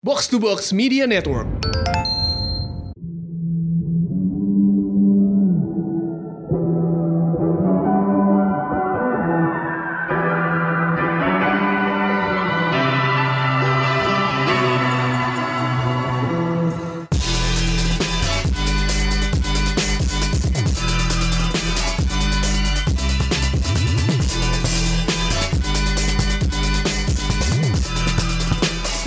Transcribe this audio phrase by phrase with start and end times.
[0.00, 1.58] Box to Box Media Network.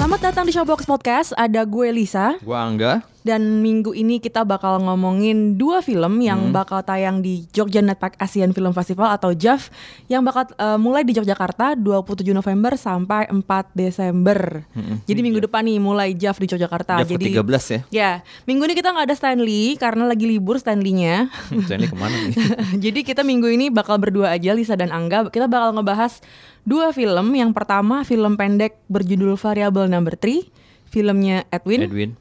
[0.02, 1.32] Selamat datang di Showbox Podcast.
[1.40, 3.00] Ada gue Lisa Gua Angga.
[3.24, 8.52] dan minggu ini kita bakal ngomongin dua film yang bakal tayang di Jogja Netpack Asian
[8.52, 9.72] Film Festival atau JAF
[10.12, 13.40] yang bakal eh, mulai di Yogyakarta 27 November sampai 4
[13.72, 14.68] Desember.
[15.08, 17.08] Jadi minggu depan nih mulai JAF di Yogyakarta.
[17.08, 17.80] JAF Jadi ke-13 ya.
[17.88, 18.12] Ya,
[18.44, 21.32] minggu ini kita nggak ada Stanley karena lagi libur Stanley-nya.
[21.72, 22.36] Stanley ke mana nih?
[22.90, 25.32] Jadi kita minggu ini bakal berdua aja Lisa dan Angga.
[25.32, 26.20] Kita bakal ngebahas
[26.68, 27.32] dua film.
[27.32, 31.88] Yang pertama film pendek berjudul Variable Number 3, filmnya Edwin.
[31.88, 32.12] Edwin.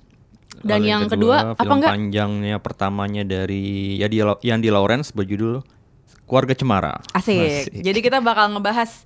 [0.60, 1.90] Dan Lalu yang kedua, apa film enggak?
[1.90, 5.64] panjangnya pertamanya dari ya di Yandi Lawrence berjudul
[6.28, 6.94] Keluarga Cemara.
[7.10, 7.74] Asik.
[7.74, 9.02] Jadi kita bakal ngebahas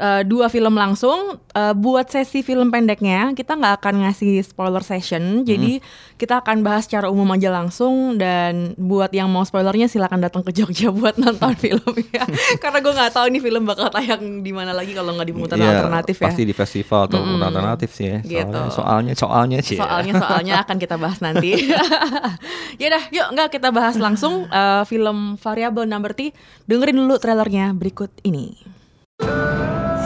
[0.00, 1.40] uh, dua film langsung.
[1.56, 5.44] Uh, buat sesi film pendeknya kita nggak akan ngasih spoiler session.
[5.44, 5.80] Jadi
[6.20, 8.20] kita akan bahas secara umum aja langsung.
[8.20, 12.24] Dan buat yang mau spoilernya silakan datang ke Jogja buat nonton filmnya.
[12.62, 15.64] Karena gue nggak tahu nih film bakal tayang di mana lagi kalau nggak di pemutaran
[15.64, 16.26] Iya, alternatif ya.
[16.28, 18.18] Pasti di festival atau alternatif sih ya.
[18.22, 18.60] Gitu.
[18.70, 19.76] Soalnya, soalnya, soalnya sih.
[19.76, 19.84] ya.
[19.84, 21.50] Soalnya soalnya akan kita bahas nanti.
[22.80, 26.36] ya dah, yuk nggak kita bahas langsung uh, film Variable Number T.
[26.68, 28.76] Dengerin dulu trailernya berikut ini.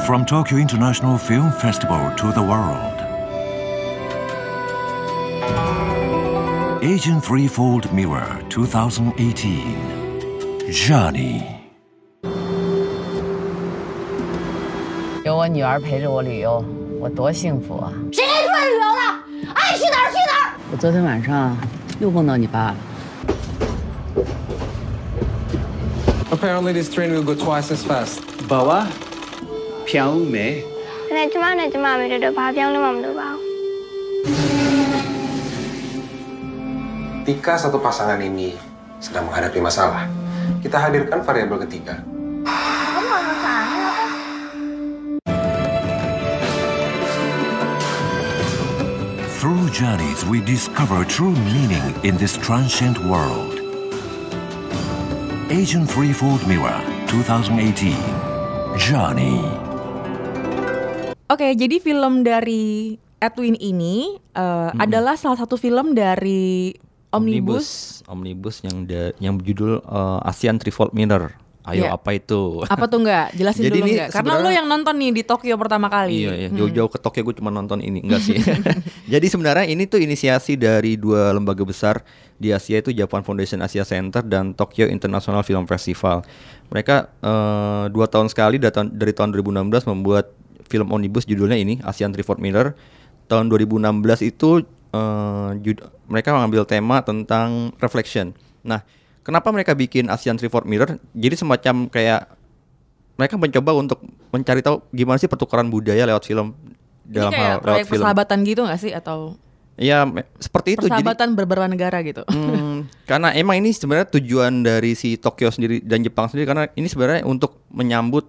[0.10, 2.94] From Tokyo International Film Festival to the world.
[6.82, 10.72] Asian Threefold Mirror 2018.
[10.72, 11.44] Johnny.
[15.24, 16.64] 有我女儿陪着我旅游，
[17.00, 17.92] 我多幸福啊！
[18.12, 19.24] 谁跟你出来旅游了？
[19.56, 20.54] 爱去哪儿去哪儿。
[20.72, 21.58] 我昨天晚上
[22.00, 22.76] 又梦到你爸了。
[26.32, 28.20] Apparently, this train will go twice as fast.
[29.81, 30.63] Bawa Piao Mei.
[31.11, 33.37] Này chúng ta này chúng ta mình được bao nhiêu lima được bao?
[37.27, 38.53] Ketika satu pasangan ini
[39.01, 40.09] sedang menghadapi masalah,
[40.63, 41.95] kita hadirkan variabel ketiga.
[49.41, 53.57] Through journeys, we discover true meaning in this transient world.
[55.49, 58.21] Asian Threefold Mirror 2018.
[58.77, 59.60] Johnny.
[61.31, 66.75] Oke, jadi film dari Edwin ini uh, adalah salah satu film dari
[67.15, 68.01] Omnibus.
[68.11, 71.35] Omnibus yang da- yang berjudul eh, ASEAN Threefold Mirror.
[71.61, 71.93] Ayo Iya.
[71.93, 72.41] apa itu?
[72.73, 73.37] Apa tuh enggak?
[73.37, 74.09] Jelasin Jadi dulu ini enggak?
[74.17, 76.25] Karena lu yang nonton nih di Tokyo pertama kali.
[76.25, 76.49] Iya, iya.
[76.51, 78.41] jauh-jauh ke Tokyo gue cuma nonton ini, enggak sih.
[79.13, 82.01] Jadi sebenarnya ini tuh inisiasi dari dua lembaga besar
[82.41, 86.25] di Asia itu Japan Foundation Asia Center dan Tokyo International Film Festival.
[86.73, 90.33] Mereka eh, dua tahun sekali dari tahun 2016 membuat
[90.71, 92.79] film omnibus judulnya ini ASEAN Threefold Mirror.
[93.27, 93.91] Tahun 2016
[94.25, 94.63] itu
[95.61, 98.31] jud- mereka mengambil tema tentang reflection.
[98.61, 98.87] Nah,
[99.21, 100.97] kenapa mereka bikin ASEAN Threefold Mirror?
[101.13, 102.31] Jadi semacam kayak
[103.15, 103.99] mereka mencoba untuk
[104.31, 106.57] mencari tahu gimana sih pertukaran budaya lewat film
[107.05, 107.91] Ini dalam kayak hal lewat film.
[107.93, 109.35] persahabatan gitu nggak sih atau
[109.75, 110.05] Ya
[110.37, 110.85] seperti itu.
[110.85, 112.21] Jadi persahabatan beberapa negara gitu?
[112.29, 116.85] Hmm, karena emang ini sebenarnya tujuan dari si Tokyo sendiri dan Jepang sendiri karena ini
[116.85, 118.29] sebenarnya untuk menyambut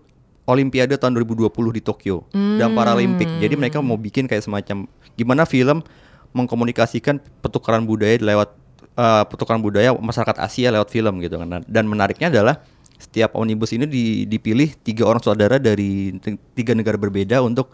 [0.49, 3.29] Olimpiade tahun 2020 di Tokyo dan Paralimpik.
[3.39, 5.85] Jadi mereka mau bikin kayak semacam gimana film
[6.33, 8.49] mengkomunikasikan pertukaran budaya lewat
[8.97, 11.61] eh, pertukaran budaya masyarakat Asia lewat film gitu kan.
[11.69, 12.65] Dan menariknya adalah
[13.01, 16.13] setiap omnibus ini di- dipilih tiga orang saudara dari
[16.53, 17.73] tiga negara berbeda untuk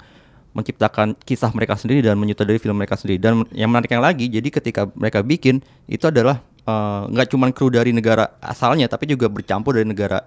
[0.56, 4.90] menciptakan kisah mereka sendiri dan menyutradari film mereka sendiri dan yang menariknya lagi jadi ketika
[4.98, 9.86] mereka bikin itu adalah eh, nggak cuma kru dari negara asalnya tapi juga bercampur dari
[9.86, 10.24] negara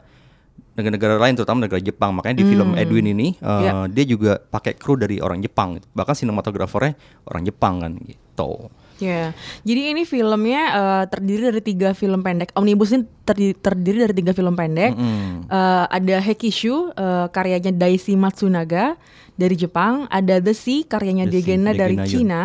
[0.81, 2.11] negara-negara lain terutama negara Jepang.
[2.17, 3.73] Makanya di film Edwin ini eh, Iya.
[3.87, 6.97] dia juga pakai kru dari orang Jepang bahkan sinematografernya
[7.29, 9.33] orang Jepang kan gitu Ya,
[9.65, 12.53] jadi ini filmnya eh, terdiri dari tiga film pendek.
[12.53, 14.93] Omnibus ini terdiri, terdiri dari tiga film pendek.
[14.93, 19.01] Eh, ada Hekishu, eh, karyanya Daisy Matsunaga
[19.35, 20.05] dari Jepang.
[20.13, 22.13] Ada The Sea, karyanya The Degena dari Degena Yun.
[22.13, 22.43] Cina.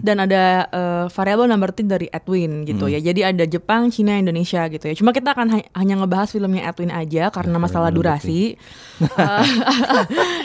[0.00, 0.42] Dan ada
[0.72, 2.96] eh, Variable Number 3 dari Edwin gitu ya.
[2.96, 4.96] Jadi ada Jepang, Cina, Indonesia gitu ya.
[4.96, 8.56] Cuma kita akan ha- hanya ngebahas filmnya Edwin aja karena masalah Number durasi.
[9.04, 9.44] Eh,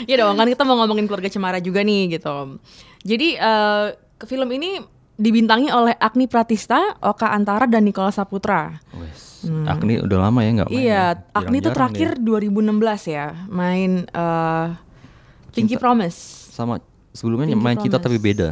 [0.12, 2.60] ya dong, kan kita mau ngomongin keluarga Cemara juga nih gitu.
[3.08, 3.86] Jadi eh,
[4.16, 8.76] ke film ini dibintangi oleh Agni Pratista, Oka Antara dan Nikola Saputra.
[8.94, 10.84] Wes, Agni udah lama ya nggak main Hmm.
[10.84, 11.34] Iya, ya.
[11.34, 12.24] Agni itu terakhir dia.
[12.26, 14.66] 2016 ya, main eh,
[15.50, 16.18] Pinky Cinta- Promise.
[16.50, 16.80] sama
[17.10, 18.06] sebelumnya Pinky main kita Promise.
[18.06, 18.48] tapi beda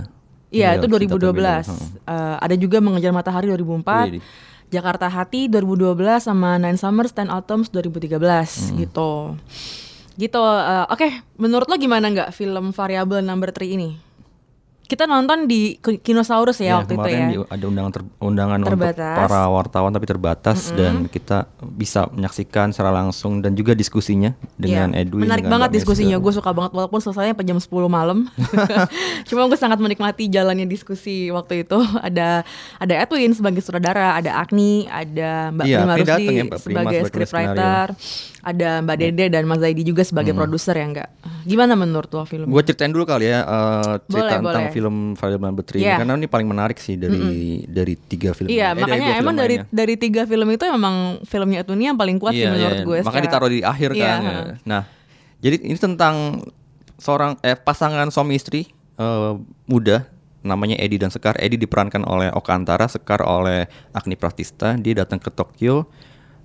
[0.49, 1.67] Iya, Iya, itu Cinta 2012.
[1.67, 4.07] Terlebih Eh, ada juga Mengejar Matahari 2004.
[4.09, 4.23] Wih.
[4.67, 8.79] Jakarta Hati 2012 sama Nine Summers Ten Autumns 2013 Hmm.
[8.79, 9.11] gitu.
[10.15, 10.39] Gitu.
[10.41, 13.99] eh, Oke, menurut lo gimana nggak film Variable Number 3 ini?
[14.85, 17.27] Kita nonton di Ki- Kinosaurus ya, Ya, waktu itu ya.
[17.47, 18.93] ada undangan ter- undangan Terbatas.
[18.95, 24.93] untuk para wartawan tapi terbatas dan kita bisa menyaksikan secara langsung dan juga diskusinya dengan
[24.93, 25.25] Iya, Edwin.
[25.25, 26.17] Menarik dengan banget Mbak diskusinya.
[26.19, 28.29] Gue suka banget walaupun selesainya pada jam 10 malam.
[29.29, 31.81] Cuma gue sangat menikmati jalannya diskusi waktu itu.
[31.99, 32.45] Ada
[32.77, 36.61] ada Edwin sebagai sutradara, ada Agni, ada Mbak Iya, Prima Agni Rusdi ya, Mbak Prima
[36.61, 37.87] sebagai sebagai scriptwriter,
[38.45, 41.09] ada Mbak Dede dan Mas Zaidi juga sebagai produser ya enggak.
[41.43, 42.47] Gimana menurut lo film?
[42.47, 44.75] Gue ceritain dulu kali ya eh, cerita Boleh, tentang boleh.
[44.77, 45.97] film Number 3 Iya.
[45.97, 47.25] karena ini paling menarik sih dari
[47.65, 48.49] dari tiga film.
[48.49, 49.73] Iya, eh, dari makanya film emang dari lainnya.
[49.73, 52.85] dari tiga film itu emang filmnya Edwin yang paling kuat sih Iya, menurut iya.
[52.85, 52.99] gue.
[53.01, 54.21] Makanya secara- ditaruh di akhir Iya, kan.
[54.21, 54.37] ya.
[54.63, 54.83] Nah,
[55.41, 56.15] jadi ini tentang
[56.97, 59.33] seorang eh pasangan suami istri eh,
[59.65, 60.07] muda
[60.41, 61.35] namanya Edi dan Sekar.
[61.37, 64.77] Edi diperankan oleh Oka Antara, Sekar oleh Agni Pratista.
[64.77, 65.89] Dia datang ke Tokyo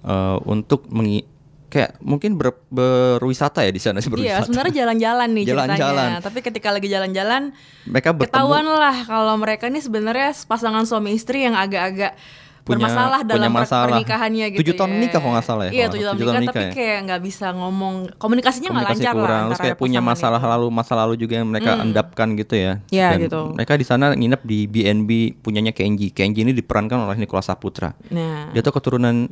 [0.02, 1.28] eh, untuk mengi
[1.70, 4.46] kayak mungkin ber- berwisata ya di sana sih Iya, berwisata.
[4.46, 5.78] sebenarnya jalan-jalan nih Jalan-jalan.
[5.78, 6.18] ceritanya.
[6.20, 7.42] Tapi ketika lagi jalan-jalan,
[7.86, 12.18] Mereka bertemu ketahuan lah kalau mereka ini sebenarnya pasangan suami istri yang agak-agak
[12.60, 13.86] Punya- bermasalah punya dalam masalah.
[13.88, 14.60] pernikahannya gitu.
[14.62, 14.96] Tujuh tahun ya.
[14.96, 17.22] menikah kalau nggak salah ya, Iya, tujuh tahun menikah, Tujuh tapi tahun menikah kayak nggak
[17.24, 19.18] bisa ngomong komunikasinya nggak komunikasi lancar lah.
[19.20, 20.50] kurang terus antara kayak punya masalah itu.
[20.50, 22.74] lalu masa lalu juga yang mereka endapkan gitu ya.
[22.88, 23.42] Iya, gitu.
[23.54, 26.10] Mereka di sana nginep di BNB punyanya Kenji.
[26.10, 27.94] Kenji ini diperankan oleh Nicholas Saputra.
[28.08, 29.30] Nah, Dia tuh keturunan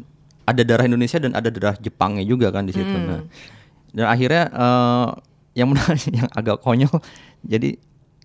[0.47, 2.87] ada darah Indonesia dan ada darah Jepangnya juga kan di situ.
[2.87, 3.05] Hmm.
[3.05, 3.21] Nah,
[3.91, 5.07] dan akhirnya eh,
[5.53, 7.03] yang menarik yang agak konyol
[7.43, 7.75] jadi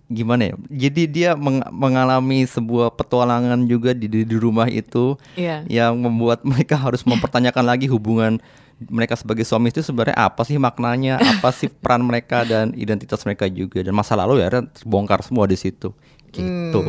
[0.07, 0.55] gimana ya?
[0.69, 5.67] Jadi dia meng- mengalami sebuah petualangan juga di, di di rumah itu Iya.
[5.67, 8.39] yang membuat mereka harus mempertanyakan lagi hubungan
[8.83, 13.47] mereka sebagai suami itu sebenarnya apa sih maknanya, apa sih peran mereka dan identitas mereka
[13.47, 15.91] juga dan masa lalu ya terbongkar semua di situ.
[16.33, 16.81] Gitu.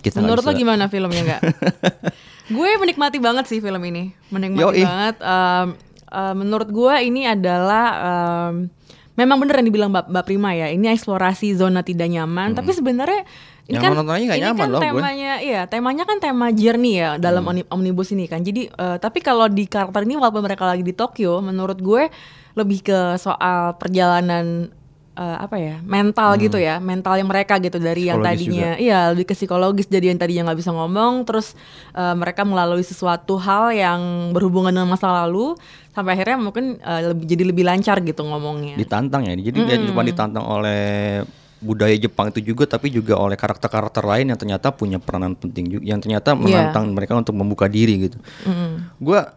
[0.00, 1.42] Kita menurut lo bisa- gimana filmnya nggak?
[2.56, 4.82] gue menikmati banget sih film ini, menikmati Yoi.
[4.82, 5.16] banget.
[5.18, 5.66] Em,
[6.06, 7.86] em, menurut gue ini adalah
[8.48, 8.66] em,
[9.14, 10.66] memang bener yang dibilang Mbak, Mbak Prima ya.
[10.66, 13.22] Ini eksplorasi zona tidak nyaman, tapi sebenarnya
[13.64, 14.86] ini Yang kan ini nyaman kan loh gue.
[14.90, 17.50] temanya, iya temanya kan tema journey ya dalam Hmm.
[17.54, 18.40] omni- omnibus ini kan.
[18.40, 22.10] Jadi eh, tapi kalau di karakter ini walaupun mereka lagi di Tokyo, menurut gue
[22.52, 24.74] lebih ke soal perjalanan
[25.20, 28.28] eh, apa ya mental gitu ya, mental yang mereka gitu dari yang Hmm.
[28.32, 31.52] Tadinya Iya lebih ke psikologis jadi yang tadinya nggak bisa ngomong terus
[31.92, 35.56] eh, mereka melalui sesuatu hal yang berhubungan dengan masa lalu
[35.92, 38.80] sampai akhirnya mungkin eh, lebih jadi lebih lancar gitu ngomongnya.
[38.80, 39.36] ditantang ya.
[39.36, 41.20] Jadi dia cuma ditantang oleh
[41.60, 45.84] budaya Jepang itu juga tapi juga oleh karakter-karakter lain yang ternyata punya peranan penting juga
[45.84, 48.16] yang ternyata menantang mereka untuk membuka diri gitu.
[48.96, 49.36] Gua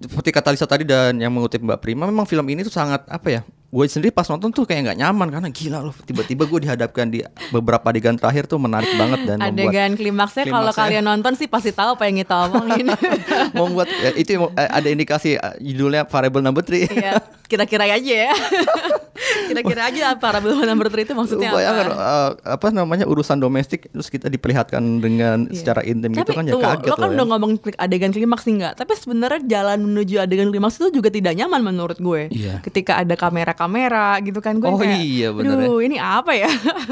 [0.00, 3.28] seperti kata Lisa tadi dan yang mengutip Mbak Prima memang film ini tuh sangat apa
[3.28, 3.42] ya?
[3.70, 7.22] Gue sendiri pas nonton tuh kayak nggak nyaman karena gila loh tiba-tiba gue dihadapkan di
[7.48, 11.46] beberapa adegan terakhir tuh menarik banget dan membuat Adegan klimaksnya kalau klimaksnya- kalian nonton sih
[11.46, 12.90] pasti tahu apa yang kita omongin.
[13.58, 16.90] membuat ya, itu eh, ada indikasi eh, judulnya variable number three.
[16.90, 18.34] Iya, kira-kira aja ya.
[19.50, 22.00] kira-kira aja apa Rabel number 3 itu maksudnya bayangkan apa?
[22.00, 26.52] eh, apa namanya urusan domestik terus kita diperlihatkan dengan secara intim gitu Tapi kan ya
[26.56, 27.30] tunggu, kaget lo kan loh udah ya.
[27.34, 28.74] ngomong klik adegan klimaks nih nggak?
[28.78, 32.22] Tapi sebenarnya jalan menuju adegan klimaks itu juga tidak nyaman menurut gue.
[32.32, 32.64] Iya.
[32.64, 33.14] Ketika ada
[33.60, 36.48] kamera-kamera gitu kan gue Oh kayak, iya, bener Aduh, ini apa ya?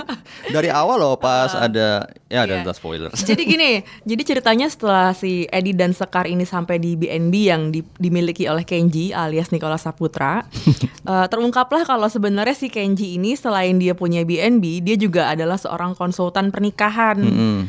[0.55, 2.73] Dari awal loh pas ada ya ada Iya.
[2.77, 3.09] spoiler.
[3.31, 3.71] jadi gini,
[4.05, 8.63] jadi ceritanya setelah si Edi dan Sekar ini sampai di BNB yang di- dimiliki oleh
[8.63, 10.45] Kenji alias Nicholas Saputra,
[11.09, 15.97] eh, terungkaplah kalau sebenarnya si Kenji ini selain dia punya BNB, dia juga adalah seorang
[15.97, 17.17] konsultan pernikahan.
[17.17, 17.61] Mm.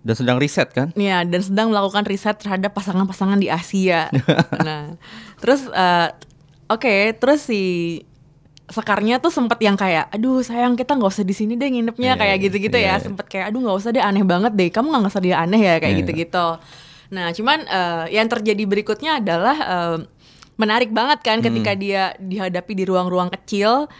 [0.00, 0.96] Dan sedang riset kan?
[0.96, 4.08] Ya, dan sedang melakukan riset terhadap pasangan-pasangan di Asia.
[4.64, 4.96] nah,
[5.36, 6.08] terus eh,
[6.66, 7.62] oke, terus si
[8.70, 12.16] Sekarnya tuh sempet yang kayak, aduh sayang kita nggak usah di sini deh nginepnya Iya,
[12.16, 13.02] kayak gitu-gitu ya, iya.
[13.02, 15.74] sempet kayak, aduh nggak usah deh aneh banget deh, kamu nggak ngerasa dia aneh ya
[15.76, 16.00] kayak Iya.
[16.00, 16.46] gitu-gitu.
[17.10, 19.96] Nah, cuman eh, yang terjadi berikutnya adalah eh,
[20.54, 21.80] menarik banget kan ketika Hmm.
[21.80, 23.90] dia dihadapi di ruang-ruang kecil.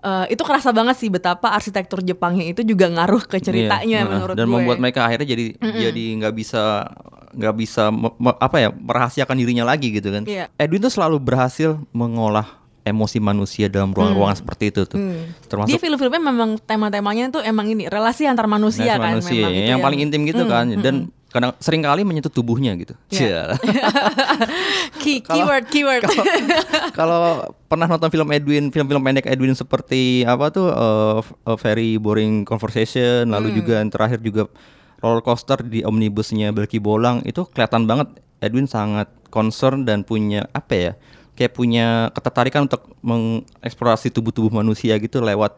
[0.00, 4.32] Eh, itu kerasa banget sih betapa arsitektur Jepangnya itu juga ngaruh ke ceritanya Iya, menurut
[4.32, 4.52] dan gue.
[4.54, 6.88] membuat mereka akhirnya jadi jadi nggak bisa
[7.30, 10.24] nggak bisa me- me- apa ya merahasiakan dirinya lagi gitu kan.
[10.24, 10.48] Iya.
[10.56, 14.98] Edwin tuh selalu berhasil mengolah emosi manusia dalam ruang-ruangan seperti itu tuh.
[15.44, 19.52] Termasuk Dia film-filmnya memang tema-temanya tuh emang ini relasi antar manusia Nah, kan manusia memang
[19.54, 20.94] itu yang paling intim gitu kan dan
[21.30, 22.98] kadang sering kali menyentuh tubuhnya gitu.
[23.08, 23.54] Iya.
[23.54, 23.54] Cia.
[25.00, 26.02] Key- keyword keyword.
[26.98, 31.96] Kalau pernah nonton film Edwin, film-film pendek Edwin seperti apa tuh uh, F- uh, Very
[31.96, 33.32] Boring Conversation, Hmm.
[33.32, 34.50] lalu juga yang terakhir juga
[34.98, 40.74] roller coaster di omnibusnya Belki Bolang itu kelihatan banget Edwin sangat concern dan punya apa
[40.74, 40.92] ya?
[41.40, 45.56] Kayak punya ketertarikan untuk mengeksplorasi tubuh-tubuh manusia gitu lewat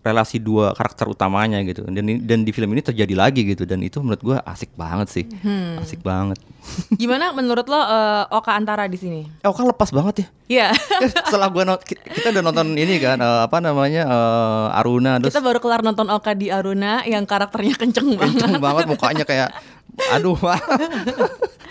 [0.00, 3.98] relasi dua karakter utamanya gitu dan dan di film ini terjadi lagi gitu dan itu
[3.98, 5.78] menurut gua asik banget sih Hmm.
[5.78, 6.38] asik banget
[6.96, 9.26] Gimana menurut lo eh, Oka Antara di sini?
[9.28, 10.68] eh kan lepas banget ya Iya.
[11.20, 15.30] setelah gua not- ki- kita udah nonton ini kan eh, apa namanya eh, Aruna terus
[15.30, 18.38] Kita baru kelar nonton Oka di Aruna yang karakternya kenceng banget.
[18.38, 19.50] kenceng banget mukanya kayak
[20.08, 20.38] aduh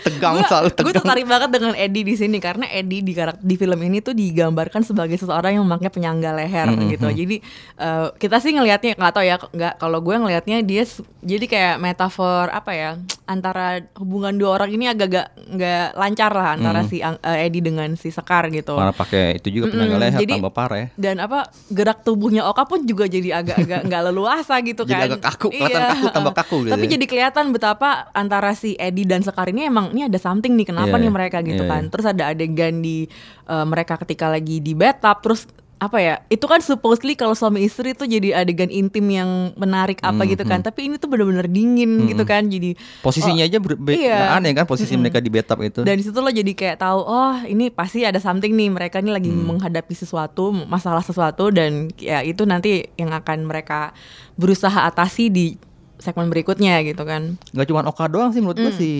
[0.00, 3.76] tegang Gue tegang tertarik banget dengan Eddie di sini karena Eddie di karakter di film
[3.78, 6.86] ini tuh digambarkan sebagai seseorang yang memakai penyangga leher Mhm.
[6.88, 7.08] gitu.
[7.10, 7.36] Jadi
[7.76, 10.86] eh, kita sih ngelihatnya nggak tahu ya nggak kalau gue ngelihatnya dia
[11.18, 12.90] jadi kayak metafor apa ya
[13.24, 16.88] antara hubungan dua orang ini agak-agak nggak lancar lah antara Mhm.
[16.88, 18.72] si eh, Eddie dengan si Sekar gitu.
[18.72, 22.46] Malah pakai itu juga penyangga Mm-mm, leher jadi- tambah parah ya Dan apa gerak tubuhnya
[22.46, 25.06] Oka pun juga jadi agak-agak nggak leluasa gitu Jadi kan.
[25.10, 26.90] agak kaku, kelihatan kaku, tambah kaku gitu Tapi ya.
[26.94, 30.92] jadi kelihatan betapa antara si Eddie dan Sekar ini emang ini ada something nih kenapa
[30.92, 31.82] Iya, nih mereka gitu Iya, kan.
[31.82, 31.90] iya.
[31.90, 33.06] Terus ada adegan di
[33.44, 35.46] eh, mereka ketika lagi di bathtub terus
[35.78, 40.18] apa ya itu kan supposedly kalau suami istri tuh jadi adegan intim yang menarik apa
[40.18, 40.66] Hmm, gitu kan hmm.
[40.66, 42.32] tapi ini tuh bener-bener dingin Hmm, gitu hmm.
[42.34, 44.34] kan jadi posisinya oh, aja ber- be- iya.
[44.34, 45.06] aneh kan posisi Mm-mm.
[45.06, 48.18] mereka di bathtub itu dan di situ lo jadi kayak tahu oh ini pasti ada
[48.18, 49.54] something nih mereka ini lagi Hmm.
[49.54, 53.94] menghadapi sesuatu masalah sesuatu dan ya itu nanti yang akan mereka
[54.34, 55.54] berusaha atasi di
[55.98, 57.36] segmen berikutnya gitu kan.
[57.50, 58.72] Nggak cuma Oka doang sih menurut Mm.
[58.72, 58.90] si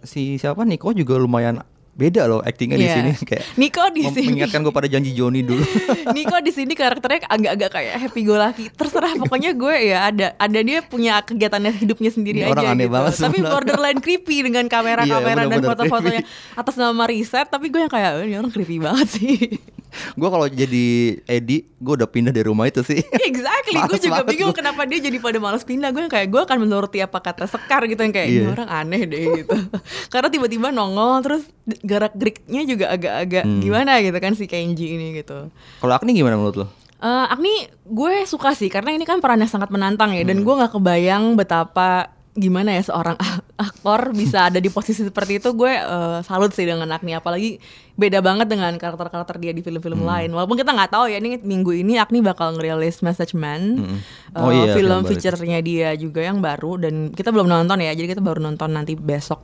[0.00, 2.96] si siapa Niko juga lumayan beda loh actingnya di Iya.
[2.96, 4.26] sini kayak Niko di sini.
[4.26, 5.60] mengingatkan gue pada janji Joni dulu.
[6.16, 8.72] Niko di sini karakternya agak-agak kayak happy go lucky.
[8.72, 12.86] Terserah pokoknya gue ya ada ada dia punya kegiatannya hidupnya sendiri Ini aja orang aneh
[12.86, 12.94] gitu.
[12.94, 16.22] banget tapi borderline creepy dengan kamera-kamera Iya, dan foto-fotonya
[16.54, 17.46] atas nama riset.
[17.46, 19.36] Tapi gue yang kayak "Eh, ini orang creepy banget sih
[19.90, 20.86] gue kalau jadi
[21.24, 22.98] Edi gue udah pindah dari rumah itu sih
[23.30, 24.58] Exactly, gue juga bingung gua.
[24.58, 25.90] kenapa dia jadi pada malas pindah.
[25.90, 28.52] Gue kayak gue akan menuruti apa kata Sekar gitu yang kayak ini Iya.
[28.52, 29.56] orang aneh deh gitu.
[30.12, 31.42] Karena tiba-tiba nongol terus
[31.80, 33.60] gerak geriknya juga agak-agak Hmm.
[33.60, 35.48] gimana gitu kan si Kenji ini gitu.
[35.78, 36.66] kalau Agni gimana menurut lo
[36.98, 40.28] Eh, Agni gue suka sih karena ini kan perannya sangat menantang ya Hmm.
[40.28, 43.18] dan gue nggak kebayang betapa gimana ya seorang
[43.60, 47.12] aktor bisa ada di posisi seperti itu gue eh, salut sih dengan Agni.
[47.12, 47.58] Apalagi
[47.94, 50.08] beda banget dengan karakter-karakter dia di film-film Hmm.
[50.08, 50.30] lain.
[50.30, 53.98] Walaupun kita nggak tahu ya ini minggu ini Agni bakal ngerilis Message Man Mm-mm.
[54.30, 56.78] eh, Oh iya, film feature-nya dia juga yang baru.
[56.78, 59.42] Dan kita belum nonton ya jadi kita baru nonton nanti besok.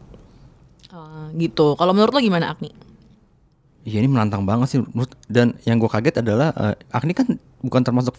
[0.89, 1.75] Eh, gitu.
[1.75, 2.71] Kalau menurut lo gimana Agni?
[3.83, 4.81] Iya ini menantang banget sih.
[4.81, 7.27] Menurut dan yang gue kaget adalah eh, Agni kan
[7.61, 8.15] bukan termasuk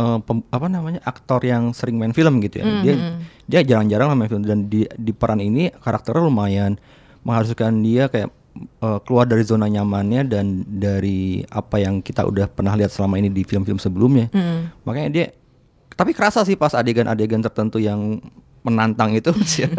[0.00, 2.64] eh, pem- apa namanya aktor yang sering main film gitu ya.
[2.80, 3.14] Dia Mhm.
[3.44, 6.80] dia jarang-jarang main film dan di di peran ini karakternya lumayan
[7.20, 12.74] mengharuskan dia kayak eh, keluar dari zona nyamannya dan dari apa yang kita udah pernah
[12.74, 14.26] lihat selama ini di film-film sebelumnya.
[14.32, 14.82] Mm.
[14.82, 15.26] Makanya dia
[15.92, 18.18] tapi kerasa sih pas adegan-adegan tertentu yang
[18.60, 19.30] menantang itu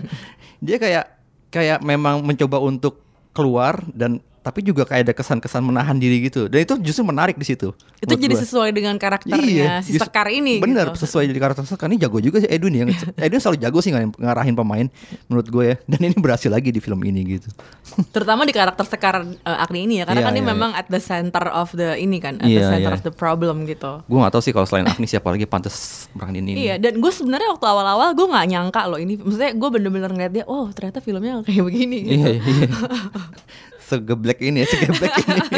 [0.65, 1.05] dia kayak
[1.49, 3.01] kayak memang mencoba untuk
[3.31, 7.45] keluar dan tapi juga kayak ada kesan-kesan menahan diri gitu dan itu justru menarik di
[7.45, 8.41] situ Itu jadi gua.
[8.41, 11.05] sesuai dengan karakternya Iya, si just- Sekar ini bener gitu.
[11.05, 12.83] sesuai jadi karakter Sekar ini jago juga sih Edwin ya
[13.23, 14.89] Edwin selalu jago sih ng- ngarahin pemain
[15.27, 17.53] menurut gue ya dan ini berhasil lagi di film ini gitu
[18.13, 20.87] Terutama di karakter Sekar uh, Agni ini ya karena Iya, kan dia iya, memang at
[20.87, 22.97] the center of the ini kan, at the Iya, center iya.
[22.97, 24.01] of the problem gitu.
[24.01, 25.75] gue gak tahu sih kalau selain Agni siapa lagi pantas
[26.11, 29.69] berani ini Iya, dan gue sebenarnya waktu awal-awal gue nggak nyangka loh ini, maksudnya gue
[29.69, 32.17] bener-bener ngeliat dia, oh ternyata filmnya kayak begini gitu.
[32.17, 32.67] iya iya
[33.91, 35.39] segeblek ini ya segeblek ini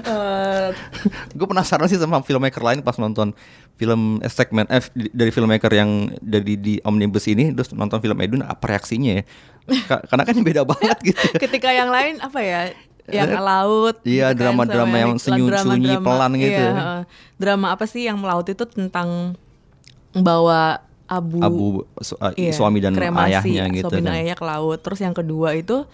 [0.00, 0.68] Eh,
[1.32, 3.34] gue penasaran sih sama filmmaker lain pas nonton
[3.74, 8.14] film eh, segmen F di- dari filmmaker yang dari di omnibus ini terus nonton film
[8.16, 9.22] Edun apa reaksinya ya
[9.84, 12.60] Ka- karena kan beda banget gitu ketika yang lain apa ya?
[13.06, 16.60] Yang laut, Iya, gitu kan, drama-drama sama yang senyum- sunyi, pelan gitu.
[16.60, 17.00] Iya, heeh.
[17.34, 19.32] drama apa sih yang melaut itu tentang
[20.12, 21.64] bawa abu, abu
[21.98, 24.12] su- uh, iya, suami dan kremasi, ayahnya gitu suami dan kan.
[24.12, 24.78] ayahnya ke laut.
[24.78, 25.88] Terus yang kedua itu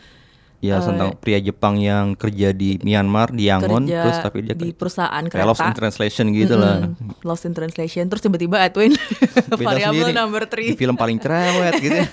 [0.59, 4.71] Ya Eh, tentang pria Jepang yang kerja di Myanmar di Yangon terus tapi dia di
[4.71, 5.45] perusahaan kereta.
[5.45, 6.85] lost in translation gitu lah.
[6.85, 7.21] Mm-mm.
[7.21, 8.07] Lost in translation.
[8.07, 8.97] Terus tiba-tiba Edwin
[9.53, 10.13] sendiri.
[10.13, 10.77] number Di 3.
[10.77, 12.01] film paling cerewet gitu.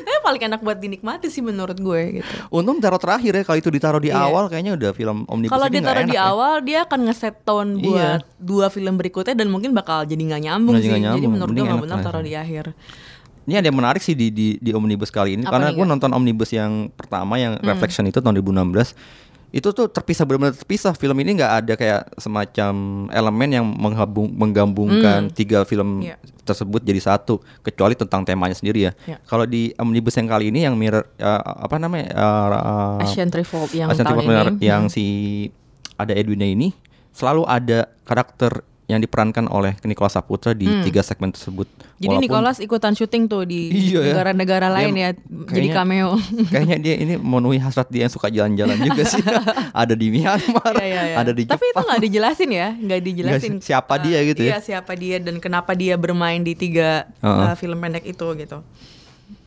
[0.00, 2.32] Tapi paling enak buat dinikmati sih menurut gue gitu.
[2.50, 4.18] Untung taruh terakhir ya kalau itu ditaruh di Iya.
[4.24, 6.22] awal kayaknya udah film omnibus Kalau ini dia nggak taruh di ya.
[6.26, 7.84] awal dia akan ngeset tone Iya.
[7.84, 10.90] buat dua film berikutnya dan mungkin bakal jadi nggak nyambung Nggak sih.
[10.90, 11.32] nggak Jadi nyambung.
[11.32, 12.04] menurut gue nggak enak benar lah.
[12.04, 12.64] taruh di akhir.
[13.42, 16.10] Ini ada yang menarik sih di di, di omnibus kali ini Apa karena gue nonton
[16.10, 17.66] omnibus yang pertama yang Hmm.
[17.66, 18.92] Reflection itu tahun 2016
[19.50, 22.72] itu tuh terpisah benar-benar terpisah film ini nggak ada kayak semacam
[23.10, 25.34] elemen yang menggabung menggabungkan Hmm.
[25.34, 26.14] tiga film Iya.
[26.44, 28.92] tersebut jadi satu kecuali tentang temanya sendiri ya.
[29.04, 29.18] Iya.
[29.24, 33.90] Kalau di omnibus yang kali ini yang mirror uh, apa namanya uh, Asian Revolt yang
[33.90, 34.62] Asian ini.
[34.62, 34.92] yang Hmm.
[34.92, 35.04] si
[35.96, 36.70] ada Edwinnya ini
[37.10, 40.82] selalu ada karakter yang diperankan oleh Nicholas Saputra di Hmm.
[40.82, 41.70] tiga segmen tersebut.
[41.96, 44.04] Jadi Walaupun Nicholas ikutan syuting tuh di Iya ya.
[44.10, 46.10] negara-negara Dia lain ya, jadi kayaknya- cameo.
[46.52, 49.22] Kayaknya dia ini memenuhi hasrat dia yang suka jalan-jalan juga sih.
[49.76, 51.16] ada di Myanmar, Iya, iya, iya.
[51.16, 51.84] ada di Tapi itu Jepang.
[51.86, 54.50] nggak dijelasin ya, nggak dijelasin Nggak, siapa dia gitu ya?
[54.50, 57.46] Iya siapa dia dan kenapa dia bermain di tiga Heeh.
[57.46, 58.58] uh, film pendek itu gitu.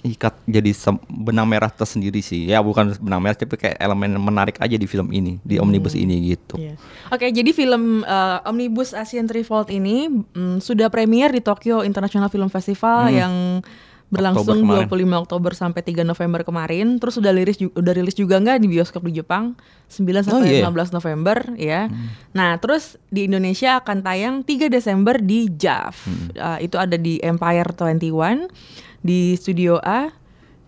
[0.03, 0.75] Ikat jadi
[1.07, 2.51] benang merah tersendiri sih.
[2.51, 6.35] Ya bukan benang merah tapi kayak elemen menarik aja di film ini, di omnibus ini
[6.35, 6.59] gitu.
[6.59, 6.75] Iya.
[7.07, 12.51] Oke, jadi film uh, Omnibus Asian Threefold ini mm, sudah premier di Tokyo International Film
[12.51, 13.15] Festival Hmm.
[13.15, 13.33] yang
[14.13, 15.21] berlangsung Oktober 25 kemarin.
[15.25, 17.01] Oktober sampai 3 November kemarin.
[17.01, 19.57] Terus udah rilis udah rilis juga nggak di bioskop di Jepang
[19.89, 20.69] 9 sampai iya.
[20.69, 21.89] 15 November ya.
[22.37, 25.95] Nah, terus di Indonesia akan tayang 3 Desember di JAV.
[26.37, 30.09] Uh, itu ada di Empire 21 di Studio A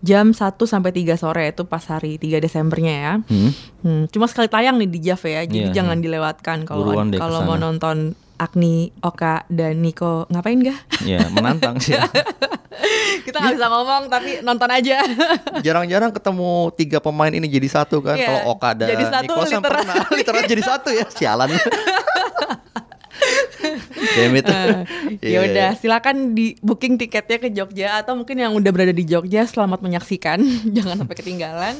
[0.04, 3.14] jam 1 sampai 3 sore itu pas hari 3 Desembernya ya.
[3.26, 3.50] Hmm.
[3.82, 6.04] Hmm, cuma sekali tayang nih di JAV ya, jadi Iya, jangan iya.
[6.04, 10.76] dilewatkan kalau kalau mau nonton Agni, Oka, dan Niko ngapain gak?
[11.08, 11.96] Ya menantang sih.
[13.24, 15.00] Kita nggak bisa ngomong tapi nonton aja.
[15.66, 18.20] Jarang-jarang ketemu tiga pemain ini jadi satu kan.
[18.20, 19.72] Iya, Kalau Okada, jadi satu Nicholas kan literal.
[19.80, 21.06] pernah literal jadi satu ya.
[21.08, 21.48] Sialan.
[23.96, 24.46] Damn it.
[24.50, 24.64] ya
[25.22, 25.68] Iya, udah, iya.
[25.74, 30.38] silakan di booking tiketnya ke Jogja atau mungkin yang udah berada di Jogja selamat menyaksikan,
[30.76, 31.74] jangan sampai ketinggalan.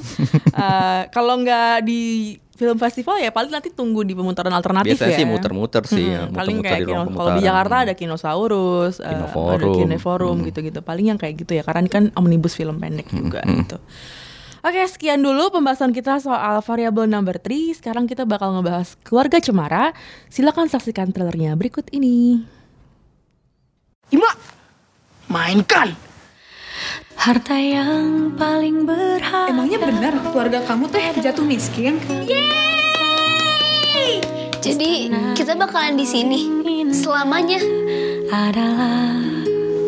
[0.48, 2.02] Eh, kalau nggak di
[2.50, 5.18] film festival ya paling nanti tunggu di pemutaran alternatif Biasanya ya.
[5.18, 7.42] sih muter-muter sih, ya, Mm-mm, paling muter-muter kayak di ruang kino- kalau di.
[7.42, 9.74] Jakarta ada Kinosaurus, eh, ada Kinoforum.
[9.76, 10.46] Kineforum Hmm.
[10.46, 10.80] gitu-gitu.
[10.80, 13.76] Paling yang kayak gitu ya karena ini kan omnibus film pendek juga gitu.
[14.66, 17.78] Oke, sekian dulu pembahasan kita soal variable number 3.
[17.78, 19.94] Sekarang kita bakal ngebahas keluarga Cemara.
[20.26, 22.42] Silakan saksikan trailernya berikut ini.
[24.10, 24.26] Ima,
[25.30, 25.94] mainkan.
[27.14, 32.02] Harta yang paling berharga Emangnya benar keluarga kamu tuh jatuh miskin?
[34.58, 36.40] Jadi kita bakalan di sini
[36.90, 37.62] selamanya.
[38.34, 39.14] adalah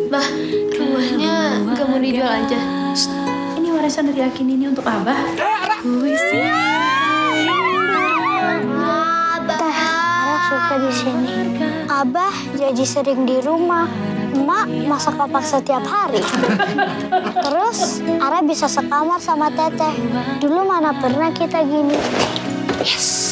[0.07, 0.29] Bah,
[0.71, 2.59] rumahnya gak mau dijual aja.
[2.95, 3.28] Ini
[3.79, 5.15] warisan dari Akin ini untuk Abah.
[5.79, 6.35] puisi
[9.55, 9.77] Teh,
[10.19, 11.35] Ara suka di sini.
[11.87, 13.87] Abah jadi sering di rumah.
[14.35, 16.19] Emak masak papak setiap hari.
[17.39, 19.95] Terus Ara bisa sekamar sama Teteh.
[20.43, 21.95] Dulu mana pernah kita gini.
[22.83, 23.28] Terima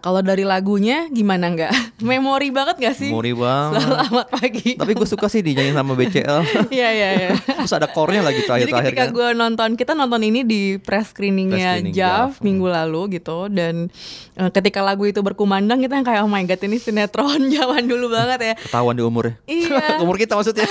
[0.00, 2.00] Nah, kalau dari lagunya gimana nggak?
[2.00, 3.12] Memori banget gak sih?
[3.12, 3.84] Memori banget.
[3.84, 4.72] Selamat pagi.
[4.80, 6.40] Tapi gue suka sih dinyanyi sama BCL.
[6.72, 7.30] Iya iya iya.
[7.36, 9.12] Terus ada core-nya lagi Jadi terakhir-terakhir ketika kan.
[9.12, 13.92] gue nonton, kita nonton ini di press screeningnya screening JAV JAV, minggu lalu gitu dan
[14.40, 18.08] eh, ketika lagu itu berkumandang kita yang kayak oh my god ini sinetron zaman dulu
[18.08, 18.54] banget ya.
[18.56, 19.36] Ketahuan di umurnya.
[19.44, 20.00] Iya.
[20.04, 20.64] Umur kita maksudnya.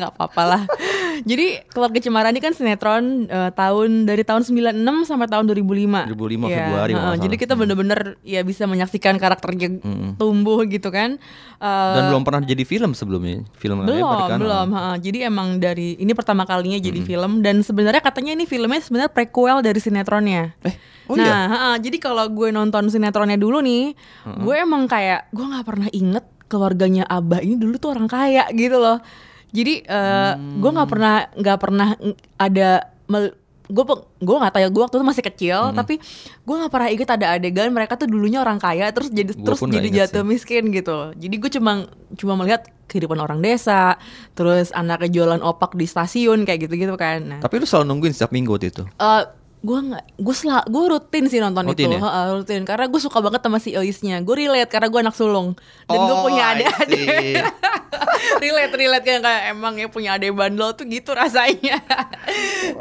[0.00, 0.62] Gak apa-apa lah.
[1.28, 6.08] Jadi keluarga Cemara ini kan sinetron eh, tahun dari tahun 96 sampai tahun 2005.
[6.16, 9.78] 2005 Iya, Februari nggak Jadi kita bener-bener ya bisa menyaksikan karakternya
[10.14, 11.16] tumbuh gitu kan.
[11.56, 13.46] Eh, Dan belum pernah jadi film sebelumnya.
[13.54, 14.96] Film belum belum ha.
[14.96, 19.60] jadi emang dari ini pertama kalinya jadi film dan sebenarnya katanya ini filmnya sebenarnya prequel
[19.60, 21.38] dari sinetronnya Eh, oh nah iya?
[21.48, 23.94] ha, jadi kalau gue nonton sinetronnya dulu nih
[24.24, 28.76] gue emang kayak gue nggak pernah inget keluarganya abah ini dulu tuh orang kaya gitu
[28.76, 28.98] loh
[29.48, 30.92] jadi eh, gue nggak Hmm.
[30.92, 31.88] pernah nggak pernah
[32.36, 32.68] ada
[33.06, 33.36] mel-
[33.72, 33.84] gue
[34.20, 35.74] gue nggak tahu ya gue waktu itu masih kecil Hmm.
[35.74, 35.96] tapi
[36.38, 39.60] gue nggak pernah inget ada adegan mereka tuh dulunya orang kaya terus jadi Gua terus
[39.64, 41.10] jadi jatuh miskin gitu.
[41.14, 41.72] Jadi gue cuma
[42.12, 43.96] cuma melihat kehidupan orang desa,
[44.32, 47.24] terus anaknya jualan opak di stasiun kayak gitu-gitu kan.
[47.24, 48.84] Nah, Tapi lu selalu nungguin setiap minggu waktu itu.
[48.84, 49.22] eh
[49.62, 52.00] gue nggak gue sel gue rutin sih nonton Rutin itu ya?
[52.02, 55.54] Heeh, rutin karena gue suka banget sama si Elisnya gue relate karena gue anak sulung
[55.86, 57.06] dan gue Oh, punya I adik-adik
[58.42, 61.78] relate relate kayak kayak emang ya punya adik bandel tuh gitu rasanya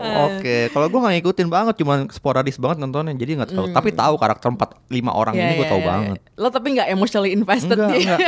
[0.01, 3.65] Oke, kalau gue nggak ngikutin banget, cuman sporadis banget nontonnya, jadi nggak tahu.
[3.71, 5.89] Tapi tahu karakter empat lima orang Ya, ini gue ya, tahu ya, ya.
[5.89, 6.17] banget.
[6.37, 8.19] Lo tapi nggak emotionally invested Enggak, di, enggak.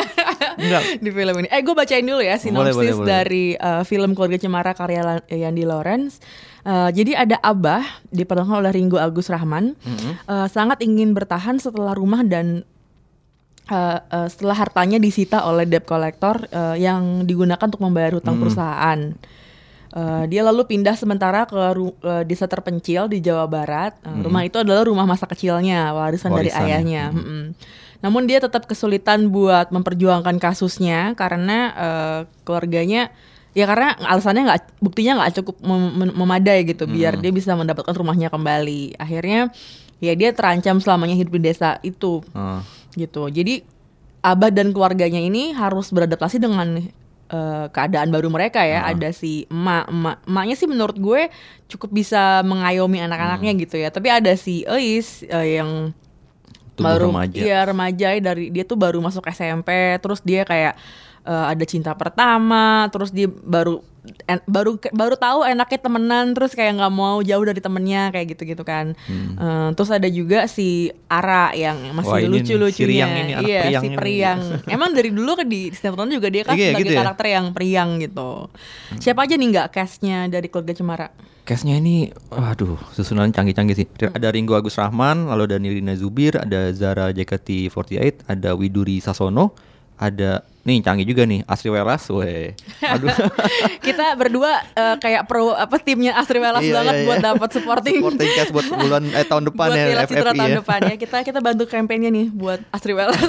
[0.58, 0.84] Enggak.
[1.06, 1.48] di film ini.
[1.50, 3.08] Eh gue bacain dulu ya sinopsis boleh, boleh.
[3.08, 6.18] dari uh, film Keluarga Cemara karya Yandi Lawrence.
[6.64, 9.76] Uh, jadi ada Abah diperankan oleh Ringo Agus Rahman
[10.32, 12.64] uh, sangat ingin bertahan setelah rumah dan
[13.68, 19.12] uh, uh, setelah hartanya disita oleh debt collector uh, yang digunakan untuk membayar hutang perusahaan.
[19.94, 23.94] Uh, dia lalu pindah sementara ke ru- uh, desa terpencil di Jawa Barat.
[24.02, 26.66] Uh, Rumah itu adalah rumah masa kecilnya, warisan, dari Warisan ya.
[26.66, 27.04] ayahnya.
[27.14, 27.44] Mm-mm.
[28.02, 33.14] Namun dia tetap kesulitan buat memperjuangkan kasusnya karena uh, keluarganya
[33.54, 37.94] ya karena alasannya nggak buktinya nggak cukup mem- mem- memadai gitu biar dia bisa mendapatkan
[37.94, 38.98] rumahnya kembali.
[38.98, 39.54] Akhirnya
[39.98, 42.66] ya dia terancam selamanya hidup di desa itu Ah.
[42.94, 43.30] gitu.
[43.30, 43.62] Jadi
[44.20, 46.80] Abah dan keluarganya ini harus beradaptasi dengan
[47.26, 48.86] eh, keadaan baru mereka ya.
[48.86, 51.28] Ada si emak, emak, emaknya sih menurut gue
[51.68, 53.90] cukup bisa mengayomi anak-anaknya gitu ya.
[53.90, 55.92] Tapi ada si Eis eh, yang
[56.74, 57.36] Tumbuh baru remaja.
[57.36, 60.74] iya remaja dari dia tuh baru masuk SMP, terus dia kayak
[61.24, 63.80] eh, ada cinta pertama, terus dia baru
[64.26, 68.62] en- baru baru tahu enaknya temenan, terus kayak nggak mau jauh dari temennya kayak gitu-gitu
[68.62, 68.92] kan.
[69.08, 71.96] Eh, terus ada juga si Ara yang Hmm.
[71.96, 73.96] Wah, masih ini nih, lucu-lucunya, si ini, iya Priang si ini.
[73.96, 74.40] Priang.
[74.76, 77.00] Emang dari dulu kan di sinetron juga dia kan Iya, sebagai gitu ya?
[77.02, 78.32] karakter yang Priang gitu.
[78.94, 81.08] Siapa aja nih nggak castnya dari keluarga Cemara?
[81.44, 83.88] Case-nya ini, waduh, susunan canggih-canggih sih.
[84.02, 89.52] Ada Ringo Agus Rahman, lalu ada Nirina Zubir, ada Zara JKT48, ada Widuri Sasono,
[90.04, 92.56] ada nih canggih juga nih Asri Welas, weh.
[92.84, 93.12] Aduh.
[93.88, 97.28] Kita berdua eh, kayak pro apa timnya Astri Welas Iya, banget iya, buat iya.
[97.32, 98.00] dapat supporting.
[98.00, 100.58] Supporting cast buat bulan eh tahun depan buat ya FFI tahun ya.
[100.64, 100.96] depan ya.
[101.00, 103.20] Kita kita bantu kampanye nih buat Astri Welas.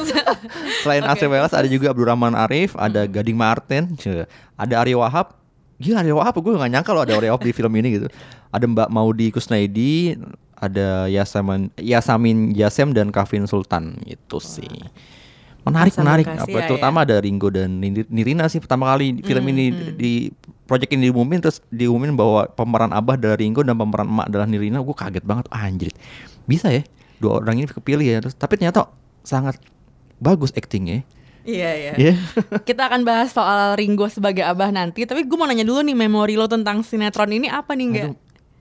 [0.82, 1.10] Selain Oke.
[1.14, 3.94] Asri Welas ada juga Abdurrahman Arif, ada Gading Martin,
[4.58, 5.34] ada Aryo Wahab.
[5.78, 8.06] Gila Aryo Wahab, gue gak nyangka loh ada Aryo Wahab di film ini gitu.
[8.54, 10.14] Ada Mbak Maudi Kusnaidi,
[10.54, 14.70] ada Yasamin Yasamin Yasem dan Kavin Sultan gitu sih.
[15.64, 16.26] Menarik, Sama menarik.
[16.28, 19.64] Apa, ya, terutama ada Ringo dan Nir- Nirina sih pertama kali film ini
[19.96, 20.12] di
[20.68, 24.84] project ini diumumin terus diumumin bahwa pemeran abah adalah Ringo dan pemeran emak adalah Nirina.
[24.84, 25.88] Gue kaget banget, ah, anjir.
[26.44, 26.84] Bisa ya
[27.16, 28.18] dua orang ini kepilih ya.
[28.20, 28.92] Terus tapi ternyata
[29.24, 29.56] sangat
[30.20, 31.00] bagus actingnya.
[31.44, 31.92] Iya iya.
[31.96, 32.14] Iya.
[32.68, 35.08] Kita akan bahas soal Ringo sebagai abah nanti.
[35.08, 38.12] Tapi gue mau nanya dulu nih memori lo tentang sinetron ini apa nih enggak?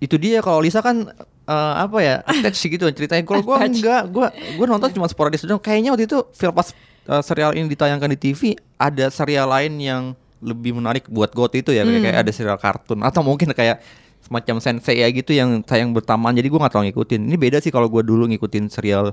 [0.04, 1.08] itu dia kalau Lisa kan
[1.48, 4.28] eh, apa ya attach gitu ceritanya kalau gue enggak gue
[4.60, 8.20] gue nonton cuma sporadis doang kayaknya waktu itu film pas eh, serial ini ditayangkan di
[8.20, 8.42] TV
[8.76, 10.04] ada serial lain yang
[10.44, 12.04] lebih menarik buat got itu ya kayak, Hmm.
[12.04, 13.00] kayak ada serial kartun.
[13.00, 13.80] Atau mungkin kayak
[14.24, 17.22] semacam sensei ya gitu yang tayang bersamaan jadi gue nggak terlalu ngikutin.
[17.28, 19.12] Ini beda sih kalau gue dulu ngikutin serial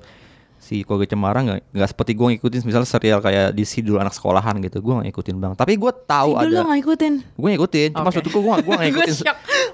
[0.60, 4.60] si Keluarga Cemara nggak nggak seperti gue ngikutin misalnya serial kayak di Sidul anak sekolahan
[4.60, 7.12] gitu gue nggak ngikutin bang tapi gue tahu Dulu ada lo nggak ikutin?
[7.32, 8.06] gue ngikutin cuma Oke.
[8.06, 9.16] maksud gue gue ngikutin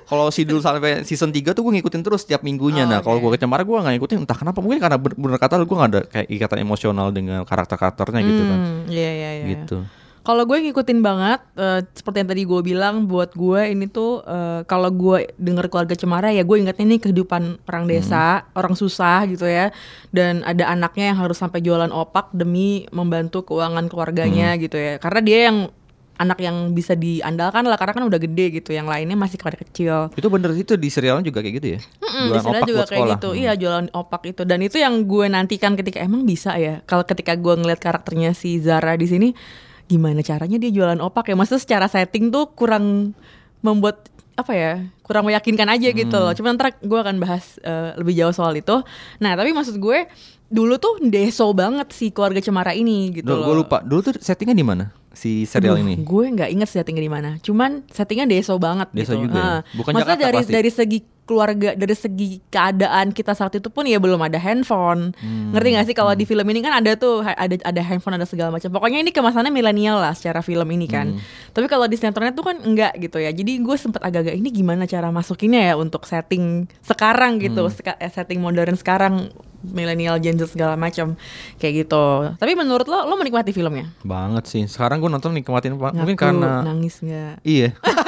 [0.05, 3.29] kalau Sidul sampai season 3 tuh gue ngikutin terus setiap minggunya Oh, nah kalau oke.
[3.29, 5.90] gue Cemara gue nggak ngikutin entah kenapa mungkin karena ber- bener kata lu gue nggak
[5.90, 9.46] ada kayak ikatan emosional dengan karakter-karakternya gitu kan Hmm, Iya iya iya.
[9.53, 9.83] gitu
[10.27, 14.67] Kalau gue ngikutin banget, eh, seperti yang tadi gue bilang, buat gue ini tuh eh,
[14.67, 19.47] kalau gue denger keluarga Cemara ya gue ingetnya nih kehidupan orang desa, orang susah gitu
[19.47, 19.71] ya,
[20.11, 25.21] dan ada anaknya yang harus sampai jualan opak demi membantu keuangan keluarganya gitu ya, karena
[25.23, 25.71] dia yang
[26.17, 30.09] anak yang bisa diandalkan lah karena kan udah gede gitu, yang lainnya masih pada kecil.
[30.17, 32.89] itu bener itu di serialnya juga kayak gitu ya Mm-mm, Jualan di opak juga kayak
[32.89, 33.17] sekolah.
[33.21, 33.29] gitu.
[33.31, 33.41] Hmm.
[33.45, 34.43] Iya, jualan opak itu.
[34.49, 36.81] Dan itu yang gue nantikan ketika emang bisa ya.
[36.89, 39.29] Kalau ketika gue ngeliat karakternya si Zara di sini,
[39.87, 41.35] gimana caranya dia jualan opak ya?
[41.38, 43.14] Maksudnya secara setting tuh kurang
[43.62, 44.72] membuat apa ya?
[45.07, 46.25] Kurang meyakinkan aja gitu Hmm.
[46.25, 46.35] loh.
[46.35, 48.75] Cuma ntar gue akan bahas eh, lebih jauh soal itu.
[49.16, 50.11] Nah, tapi maksud gue
[50.47, 53.47] dulu tuh deso banget si keluarga Cemara ini gitu Duh, loh.
[53.47, 57.01] gue lupa dulu tuh settingnya di mana si serial Aduh, ini Gue nggak inget settingnya
[57.01, 57.31] di mana.
[57.40, 59.25] Cuman settingnya deso banget Deso gitu.
[59.25, 59.42] juga ya?
[59.42, 59.61] Heeh.
[59.75, 60.53] Bukan Maksudnya Jakarta dari pasti.
[60.53, 65.11] dari segi keluarga, dari segi keadaan kita saat itu pun ya belum ada handphone.
[65.12, 65.51] Hmm.
[65.51, 68.55] Ngerti gak sih kalau di film ini kan ada tuh ada ada handphone ada segala
[68.55, 68.71] macam.
[68.71, 71.11] Pokoknya ini kemasannya milenial lah secara film ini kan.
[71.11, 71.21] Hmm.
[71.51, 73.29] Tapi kalau di sinetronnya tuh kan enggak gitu ya.
[73.29, 77.97] Jadi gue sempet agak-agak ini gimana cara masukinnya ya untuk setting sekarang gitu, Hmm.
[77.99, 79.29] Eh, setting modern sekarang
[79.63, 81.19] milenial Gen Z segala macam
[81.57, 82.05] kayak gitu.
[82.33, 83.91] Tapi menurut lo lo menikmati filmnya?
[84.01, 85.91] banget sih sekarang gue nonton nikmatin Pak.
[85.93, 87.43] mungkin Ngaku karena nangis nggak?
[87.43, 87.75] iya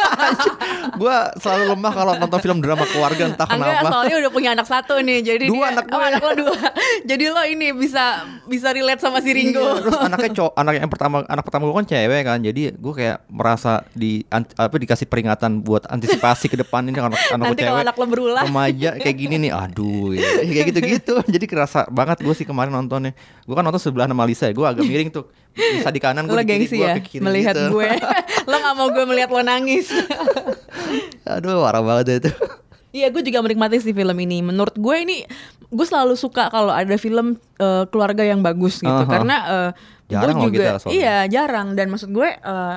[0.94, 4.66] gue selalu lemah kalau nonton film drama keluarga entah Enggak, kenapa soalnya udah punya anak
[4.66, 6.56] satu nih, jadi Dua dia, anak oh, anak lo dua.
[7.04, 8.04] jadi lo ini bisa
[8.44, 9.60] bisa relate sama si Ringo.
[9.60, 12.92] Iya, terus anaknya cowok, anak yang pertama anak pertama gue kan cewek kan, jadi gue
[12.94, 17.62] kayak merasa di an- apa dikasih peringatan buat antisipasi ke depan ini anak anak Nanti
[17.62, 18.42] cewek anak lo berulah.
[18.44, 22.72] remaja kayak gini nih, aduh, ya, kayak gitu gitu, jadi kerasa banget gue sih kemarin
[22.72, 26.24] nontonnya, gue kan nonton sebelah sama Lisa ya, gue agak miring tuh, Lisa di kanan,
[26.24, 27.74] gue lo gengsi ya ke kiri melihat gitu.
[27.74, 27.90] gue.
[28.50, 29.90] lo nggak mau gue melihat lo nangis.
[31.32, 32.30] aduh, parah banget itu.
[32.88, 34.40] Iya, gue juga menikmati sih film ini.
[34.40, 35.26] Menurut gue ini,
[35.68, 39.10] gue selalu suka kalau ada film eh, keluarga yang bagus gitu, Aha.
[39.10, 39.70] karena eh,
[40.08, 40.96] Jarang loh gue juga, kita soalnya.
[40.96, 41.76] iya jarang.
[41.76, 42.76] Dan maksud gue eh,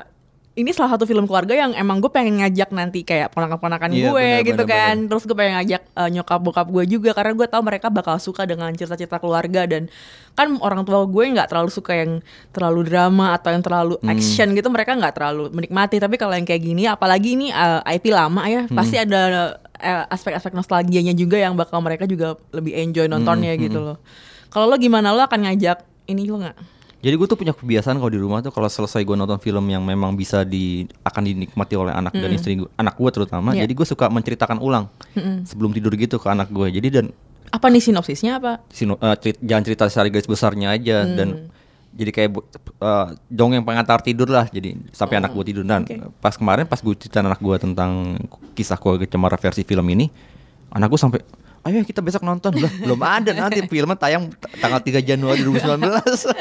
[0.52, 4.20] ini salah satu film keluarga yang emang gue pengen ngajak nanti kayak ponakan-ponakan Iya, gue
[4.20, 4.96] benar, gitu benar, kan.
[5.08, 8.44] Terus gue pengen ngajak eh, nyokap bokap gue juga karena gue tahu mereka bakal suka
[8.44, 9.88] dengan cerita-cerita keluarga dan
[10.32, 12.20] kan orang tua gue nggak terlalu suka yang
[12.52, 14.12] terlalu drama atau yang terlalu Hmm.
[14.12, 18.12] action gitu mereka nggak terlalu menikmati tapi kalau yang kayak gini apalagi ini eh, IP
[18.12, 18.76] lama ya Hmm.
[18.76, 23.80] pasti ada eh, aspek-aspek nostalgianya juga yang bakal mereka juga lebih enjoy nontonnya Hmm, gitu
[23.80, 23.88] hmm.
[23.88, 23.98] loh
[24.48, 26.58] kalau lo gimana lo akan ngajak ini lo nggak
[27.02, 29.82] Jadi gue tuh punya kebiasaan kalau di rumah tuh kalau selesai gue nonton film yang
[29.82, 32.38] memang bisa di akan dinikmati oleh anak dan Mm-mm.
[32.38, 33.52] istri gue, anak gue terutama.
[33.52, 33.66] Iya.
[33.66, 35.44] Jadi gue suka menceritakan ulang Mm-mm.
[35.44, 36.70] sebelum tidur gitu ke anak gue.
[36.72, 37.06] Jadi dan
[37.50, 38.64] Apa nih sinopsisnya apa?
[38.68, 41.16] Sino, eh, cerit- jangan cerita secara garis besarnya aja Hmm.
[41.16, 41.28] dan
[41.92, 46.16] jadi kayak eh, dongeng pengantar tidur lah jadi sampai anak gue tidur dan oke.
[46.18, 48.16] pas kemarin pas gue cerita anak gue tentang
[48.54, 50.08] kisah keluarga cemara versi film ini
[50.70, 51.20] anak gue sampai
[51.64, 56.34] ayo kita besok nonton lah belum ada nanti filmnya tayang tanggal 3 Januari 2019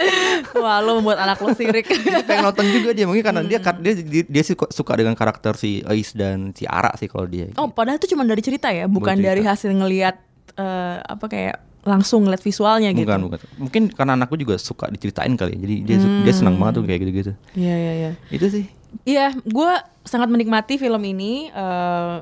[0.54, 1.86] Wah, lo membuat anak lo sirik.
[2.06, 3.76] Jadi pengen nonton juga dia mungkin karena dia Hmm.
[3.78, 7.24] dia dia, dia sih kok suka dengan karakter si Ais dan si Ara sih kalau
[7.24, 9.28] dia Oh, padahal itu cuma dari cerita ya, bukan cerita.
[9.28, 10.16] dari hasil ngelihat
[10.52, 13.04] eh, apa kayak langsung ngeliat visualnya gitu.
[13.04, 15.58] bukan bukan mungkin karena anakku juga suka diceritain kali ya.
[15.58, 16.40] jadi dia su- dia Hmm.
[16.40, 18.10] senang banget tuh kayak gitu-gitu Iya, iya, iya.
[18.28, 18.64] itu sih
[19.02, 19.70] Iya, gue
[20.02, 21.46] sangat menikmati film ini.
[21.48, 22.14] eh,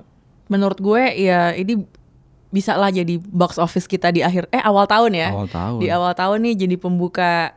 [0.47, 1.81] menurut gue, ya ini
[2.49, 5.29] bisa lah jadi box office kita di akhir eh awal tahun ya.
[5.31, 5.79] Awal tahun.
[5.79, 7.53] Di awal tahun nih jadi pembuka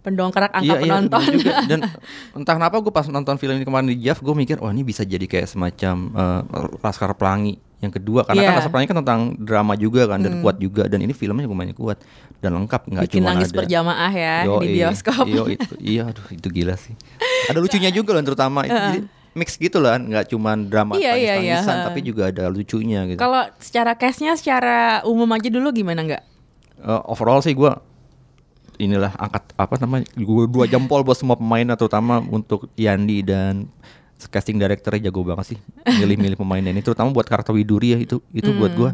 [0.00, 1.22] pendongkrak angka Iya, iya, penonton.
[1.30, 1.54] juga.
[1.62, 1.78] Dan
[2.36, 5.04] entah kenapa gue pas nonton film ini kemarin di Jav, gue mikir, wah ini bisa
[5.04, 6.40] jadi kayak semacam eh,
[6.80, 8.24] Laskar Pelangi yang kedua.
[8.24, 8.46] Karena Iya.
[8.46, 10.42] kan Laskar Pelangi kan tentang drama juga kan dan Hmm.
[10.42, 10.88] kuat juga.
[10.88, 12.00] Dan ini filmnya lumayan kuat
[12.38, 13.58] dan lengkap, nggak cuma nangis ada.
[13.60, 14.68] berjamaah ya di Yoi.
[14.74, 15.24] bioskop.
[15.26, 16.96] Iya itu, iya, aduh itu gila sih.
[17.46, 18.88] Ada lucunya juga loh, terutama itu Heeh.
[18.90, 19.00] jadi
[19.40, 23.16] mix gitu lah, nggak cuma drama Iya, iya, iya, tapi juga ada lucunya gitu.
[23.16, 26.22] Kalau secara cashnya secara umum aja dulu gimana nggak?
[26.80, 27.72] Eh, overall sih gue
[28.80, 33.68] inilah angkat apa namanya gue dua jempol buat semua pemain terutama untuk Yandi dan
[34.32, 38.52] casting directornya jago banget sih milih-milih pemainnya ini terutama buat karakter Widuri ya itu itu
[38.56, 38.80] buat Hmm.
[38.80, 38.90] gue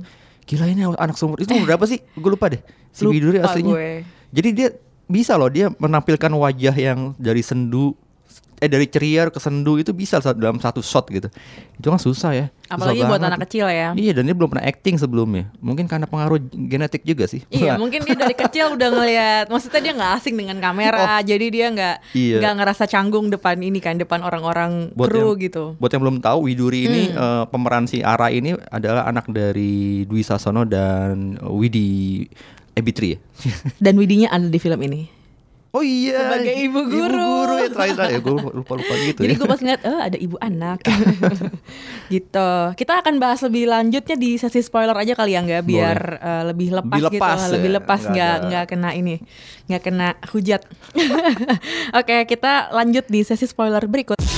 [0.46, 3.74] gila ini anak seumur itu umur berapa sih gue lupa deh si Lupa Widuri aslinya
[3.74, 3.90] gue.
[4.30, 4.68] jadi dia
[5.06, 7.94] bisa loh dia menampilkan wajah yang dari sendu
[8.56, 11.28] eh dari ceria ke sendu itu bisa sa- dalam satu shot gitu
[11.74, 13.28] itu kan susah ya Susah Apalagi buat banget.
[13.28, 13.88] anak kecil ya.
[13.94, 18.02] iya dan dia belum pernah acting sebelumnya mungkin karena pengaruh genetik juga sih Iya, mungkin
[18.02, 19.44] dia dari kecil udah ngelihat.
[19.46, 22.16] Maksudnya dia nggak asing dengan kamera, jadi dia nggak Oh.
[22.16, 22.36] Iya.
[22.38, 25.64] nggak ngerasa canggung depan ini kan, depan orang-orang buat kru yang, gitu.
[25.76, 27.16] Buat yang belum tahu, Widuri ini Hmm.
[27.16, 32.26] eh, pemeran si Ara ini adalah anak dari Dwi Sasono dan Widi
[32.72, 33.18] Ebitri ya.
[33.78, 35.06] Dan Widinya ada di film ini.
[35.74, 36.24] Oh iya.
[36.24, 37.16] Sebagai ibu guru.
[37.16, 39.20] Ibu guru ya terakhir ya gue lupa lupa gitu.
[39.26, 39.38] Jadi ya.
[39.38, 40.78] gue pas ngeliat, oh ada ibu anak,
[42.14, 42.50] gitu.
[42.78, 46.68] Kita akan bahas lebih lanjutnya di sesi spoiler aja kali ya nggak, biar eh, lebih
[46.70, 49.16] lepas, Lebih lepas gitu, ya, lebih lepas nggak nggak kena ini,
[49.68, 50.62] nggak kena hujat.
[51.98, 54.35] Oke, kita lanjut di sesi spoiler berikut.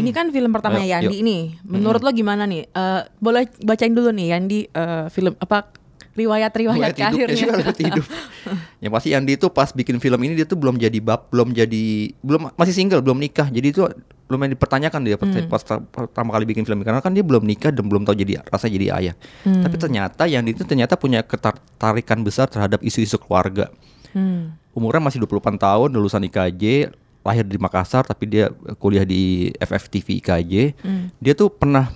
[0.00, 0.92] Ini kan film pertamanya Hmm.
[0.96, 1.24] Ayo, Yandi yuk.
[1.24, 1.42] nih.
[1.62, 2.64] Menurut lo gimana nih?
[2.64, 5.70] Eh, boleh bacain dulu nih Yandi eh, film apa
[6.10, 7.32] riwayat-riwayat karirnya.
[7.32, 8.04] sih, riwayat hidup.
[8.82, 11.84] Yang pasti Yandi itu pas bikin film ini dia tuh belum jadi bab, belum jadi
[12.18, 13.46] belum masih single, belum nikah.
[13.46, 13.86] Jadi itu
[14.26, 15.46] lumayan dipertanyakan dia Hmm.
[15.46, 18.14] pas ta- pertama kali bikin film ini karena kan dia belum nikah dan belum tahu
[18.16, 19.14] jadi rasa jadi ayah.
[19.42, 19.60] Hmm.
[19.60, 23.70] Tapi ternyata Yandi itu ternyata punya ketertarikan besar terhadap isu-isu keluarga.
[24.10, 24.54] Hmm.
[24.70, 30.52] Umurnya masih 28 tahun, lulusan IKJ, lahir di Makassar tapi dia kuliah di FFTV IKJ.
[30.80, 31.06] Hmm.
[31.20, 31.92] Dia tuh pernah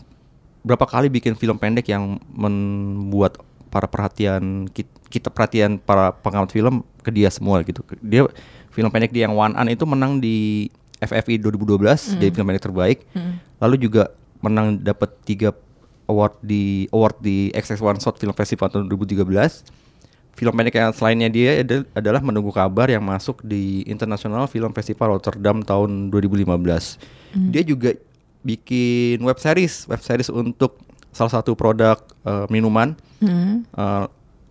[0.60, 6.82] berapa kali bikin film pendek yang membuat para perhatian kit- kita perhatian para pengamat film
[7.00, 7.80] ke dia semua gitu.
[8.00, 8.28] Dia
[8.70, 11.78] film pendek dia yang One An itu menang di FFI 2012
[12.10, 12.20] Hmm.
[12.20, 12.98] jadi film pendek terbaik.
[13.12, 13.40] Hmm.
[13.60, 15.52] Lalu juga menang dapat tiga
[16.04, 19.64] award di award di XX1 Short Film Festival tahun 2013.
[20.35, 25.14] Film pendek yang selainnya dia ada- adalah Menunggu Kabar yang masuk di International Film Festival
[25.14, 26.99] Rotterdam tahun 2015.
[27.35, 27.55] Hmm.
[27.55, 27.94] Dia juga
[28.42, 30.83] bikin web series, web series untuk
[31.14, 32.99] salah satu produk eh, minuman.
[33.23, 33.62] Hmm.
[33.62, 34.05] Eh,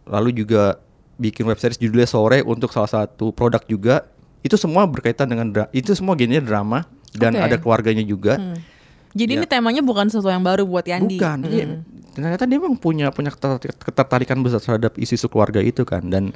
[0.07, 0.79] lalu juga
[1.19, 4.07] bikin web series judulnya Sore untuk salah satu produk juga.
[4.43, 6.83] Itu semua berkaitan dengan itu semua genrenya drama
[7.15, 7.43] dan Oke.
[7.43, 8.39] ada keluarganya juga.
[8.39, 8.55] Hmm.
[9.13, 9.39] Jadi Ya.
[9.39, 11.17] ini temanya bukan sesuatu yang baru buat Yandi.
[11.17, 11.49] Bukan, Hmm.
[11.49, 11.65] iya.
[12.13, 16.05] ternyata dia memang punya punya ketertar- ketertarikan besar terhadap isu-isu keluarga itu kan.
[16.05, 16.29] Dan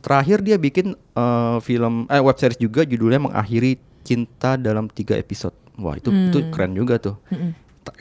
[0.00, 5.52] terakhir dia bikin eh, film eh web series juga judulnya mengakhiri cinta dalam tiga episode.
[5.74, 6.48] Wah itu itu Hmm.
[6.48, 7.16] keren juga tuh.
[7.28, 7.52] Mm-mm.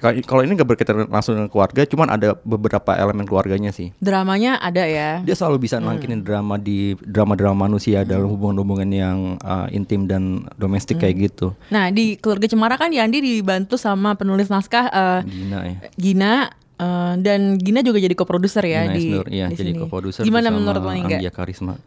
[0.01, 3.89] Kalau ini nggak berkaitan langsung dengan keluarga, cuman ada beberapa elemen keluarganya sih.
[3.97, 5.21] Dramanya ada ya.
[5.21, 5.89] Dia selalu bisa Hmm.
[5.89, 10.21] nangkinin drama di drama-drama manusia dalam hubungan-hubungan yang uh, intim dan
[10.55, 11.03] domestik Hmm.
[11.03, 11.57] kayak gitu.
[11.67, 15.75] Nah di keluarga Cemara kan Yandi dibantu sama penulis naskah eh, Gina ya.
[15.93, 16.31] Gina
[16.75, 19.81] eh, dan Gina juga jadi co-producer ya Gina di, Isnur, iya, di jadi sini.
[19.81, 20.89] co-producer Gimana menurut lo?
[20.89, 21.77] Anggia Karisma.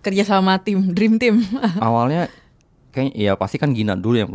[0.00, 1.44] Kerja sama tim Dream Team.
[1.76, 2.28] Awalnya
[2.90, 4.30] kayaknya ya pasti kan Gina dulu yang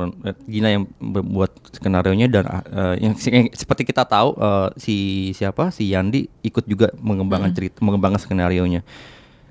[0.48, 4.96] Gina yang membuat skenario nya dan eh, yang, yang seperti kita tahu eh, si
[5.32, 7.56] siapa si Yandi ikut juga mengembangkan Mm.
[7.56, 8.82] cerita mengembangkan skenario nya.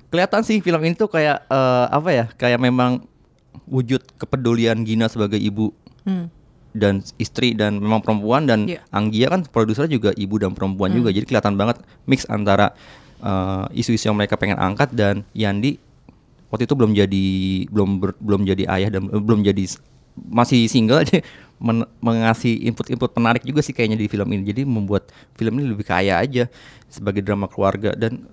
[0.09, 2.25] Kelihatan sih film ini tuh kayak eh, apa ya?
[2.33, 3.05] Kayak memang
[3.65, 5.71] wujud kepedulian Gina sebagai ibu
[6.03, 6.29] Hmm.
[6.75, 8.83] dan istri dan memang perempuan dan Iya.
[8.91, 11.01] Anggia kan produsernya juga ibu dan perempuan Hmm.
[11.01, 12.75] juga jadi kelihatan banget mix antara
[13.23, 15.79] uh, isu-isu yang mereka pengen angkat dan Yandi
[16.55, 17.25] waktu itu belum jadi
[17.67, 19.63] belum ber- belum jadi ayah dan eh, belum jadi
[20.15, 21.19] masih single aja
[21.59, 24.47] men- mengasih input-input menarik juga sih kayaknya di film ini.
[24.47, 26.47] Jadi membuat film ini lebih kaya aja
[26.87, 27.91] sebagai drama keluarga.
[27.91, 28.23] Dan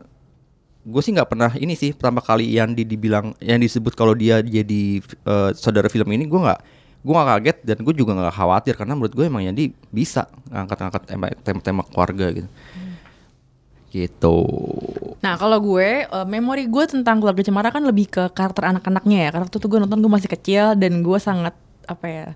[0.82, 4.38] gue sih nggak pernah ini sih pertama kali yang di, dibilang yang disebut kalau dia
[4.38, 6.60] jadi eh, saudara film ini gue nggak
[7.02, 8.74] gue gak kaget dan gue juga nggak khawatir.
[8.78, 12.46] Karena menurut gue emang Yandi bisa ngangkat-ngangkat tema- tema-tema keluarga gitu
[13.92, 14.48] gitu.
[15.20, 19.30] Nah kalau gue uh, memori gue tentang keluarga Cemara kan lebih ke karakter anak-anaknya ya.
[19.30, 21.52] Karena itu tuh gue nonton gue masih kecil dan gue sangat
[21.84, 22.26] apa ya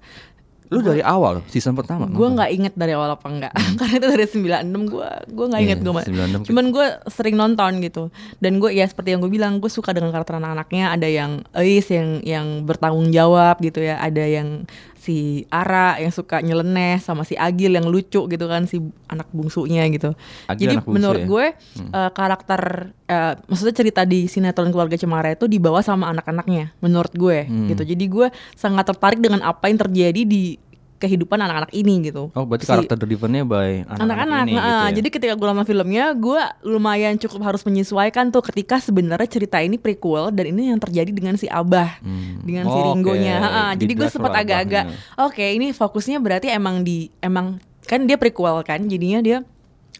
[0.66, 4.26] lu dari awal season pertama gue nggak inget dari awal apa enggak karena itu dari
[4.66, 5.94] 96 gue gue nggak inget Hmm.
[5.94, 6.48] Iya, gue 96.
[6.50, 8.10] cuman gue sering nonton gitu.
[8.42, 10.90] Dan gue ya seperti yang gue bilang gue suka dengan karakter anak-anaknya.
[10.96, 14.00] Ada yang Ais yang yang bertanggung jawab gitu ya.
[14.02, 14.66] Ada yang
[15.06, 19.86] si Ara yang suka nyeleneh sama si Agil yang lucu gitu kan si anak bungsunya
[19.86, 21.26] gitu Agil jadi anak bungsu menurut ya?
[21.26, 21.90] gue Hmm.
[21.92, 22.60] eh, karakter
[23.06, 27.70] eh, maksudnya cerita di sinetron keluarga Cemara itu dibawa sama anak-anaknya menurut gue Hmm.
[27.70, 30.58] gitu jadi gue sangat tertarik dengan apa yang terjadi di
[30.96, 34.88] kehidupan anak-anak ini gitu oh berarti Si- karakter drivennya by anak-anak ini nah, gitu ya?
[34.96, 39.76] Jadi ketika gue nonton filmnya, gue lumayan cukup harus menyesuaikan tuh ketika sebenarnya cerita ini
[39.76, 42.00] prequel dan ini yang terjadi dengan si Abah,
[42.42, 43.36] dengan si Oh, Ringonya.
[43.36, 43.44] oke.
[43.44, 44.84] Ha-ha, Jadi gue sempat agak-agak,
[45.20, 49.38] oke ini fokusnya berarti emang di emang kan dia prequel kan, jadinya dia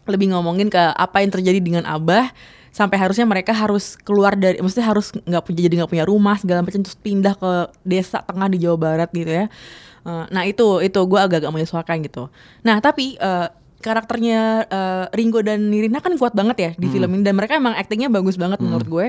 [0.07, 2.31] lebih ngomongin ke apa yang terjadi dengan Abah
[2.71, 6.61] sampai harusnya mereka harus keluar dari maksudnya harus nggak punya jadi nggak punya rumah segala
[6.61, 9.45] macam terus pindah ke desa tengah di Jawa Barat gitu ya
[10.07, 12.31] Eh, nah itu itu gue agak-agak menyesuaikan gitu.
[12.63, 13.47] Nah tapi eh,
[13.83, 16.93] karakternya eh, Ringo dan Nirina kan kuat banget ya di Hmm.
[16.95, 17.23] film ini.
[17.27, 19.05] Dan mereka emang aktingnya bagus banget menurut gue.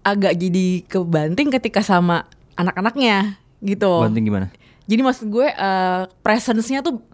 [0.00, 2.24] Agak jadi kebanting ketika sama
[2.56, 4.00] anak-anaknya gitu.
[4.00, 4.48] Banting gimana?
[4.88, 7.04] Jadi maksud gue eh presence-nya tuh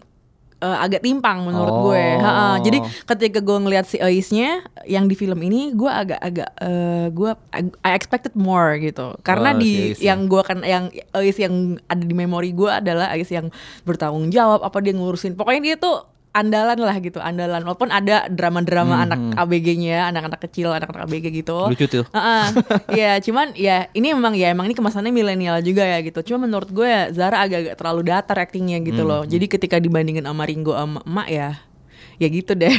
[0.57, 1.81] eh, agak timpang menurut Oh.
[1.85, 2.05] gue.
[2.17, 2.57] Ha-ha.
[2.59, 7.31] Jadi ketika gue ngeliat si Ais-nya yang di film ini, gue agak-agak eh, gue
[7.83, 9.13] I expected more gitu.
[9.21, 10.11] Karena Oh, si di Ais ya.
[10.11, 11.53] yang gue kan yang Ais yang
[11.85, 15.33] ada di memori gue adalah Ais yang bertanggung jawab apa dia ngurusin.
[15.33, 16.01] Pokoknya dia tuh
[16.37, 17.65] andalan lah gitu, andalan.
[17.65, 19.41] Walaupun ada drama-drama Hmm, anak hmm.
[19.41, 21.65] ABG-nya, anak-anak kecil, anak-anak ABG gitu.
[21.65, 22.05] Lucu tuh.
[22.13, 22.45] Heeh.
[22.97, 26.21] Iya, cuman ya ini emang ya emang ini kemasannya milenial juga ya gitu.
[26.21, 29.21] Cuma menurut gue ya, Zara agak-agak terlalu datar aktingnya gitu Hmm, loh.
[29.25, 31.49] Jadi ketika dibandingin sama Ringo sama emak ya
[32.17, 32.73] ya gitu deh.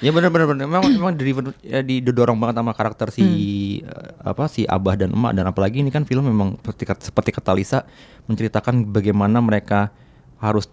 [0.00, 0.64] Ya benar benar benar.
[0.64, 3.84] Memang memang driven ya, didorong banget sama karakter si Hmm.
[3.84, 7.52] eh, apa si Abah dan Emak dan apalagi ini kan film memang seperti seperti kata
[7.52, 7.84] Lisa
[8.24, 9.92] menceritakan bagaimana mereka
[10.40, 10.66] harus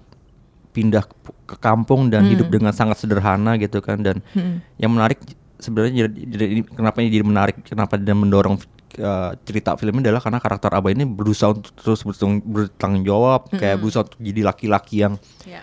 [0.69, 2.31] pindah ke- kampung dan Hmm.
[2.31, 4.61] hidup dengan sangat sederhana gitu kan dan Hmm.
[4.75, 5.17] yang menarik
[5.57, 8.57] sebenarnya jadi, jadi- kenapa ini jadi menarik kenapa dia mendorong
[8.91, 13.77] eh, cerita film ini adalah karena karakter Abah ini berusaha untuk terus bertanggung, jawab kayak
[13.77, 13.81] Mm-mm.
[13.81, 15.61] berusaha untuk jadi laki-laki yang Ya.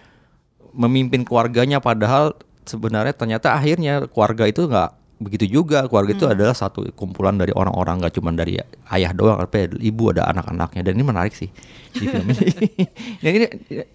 [0.71, 6.93] memimpin keluarganya padahal sebenarnya ternyata akhirnya keluarga itu nggak begitu juga keluarga itu adalah satu
[6.93, 8.61] kumpulan dari orang-orang nggak cuma dari
[8.93, 11.49] ayah doang tapi ada ibu ada anak-anaknya dan ini menarik sih
[11.97, 12.45] di film ini
[13.25, 13.47] yang ini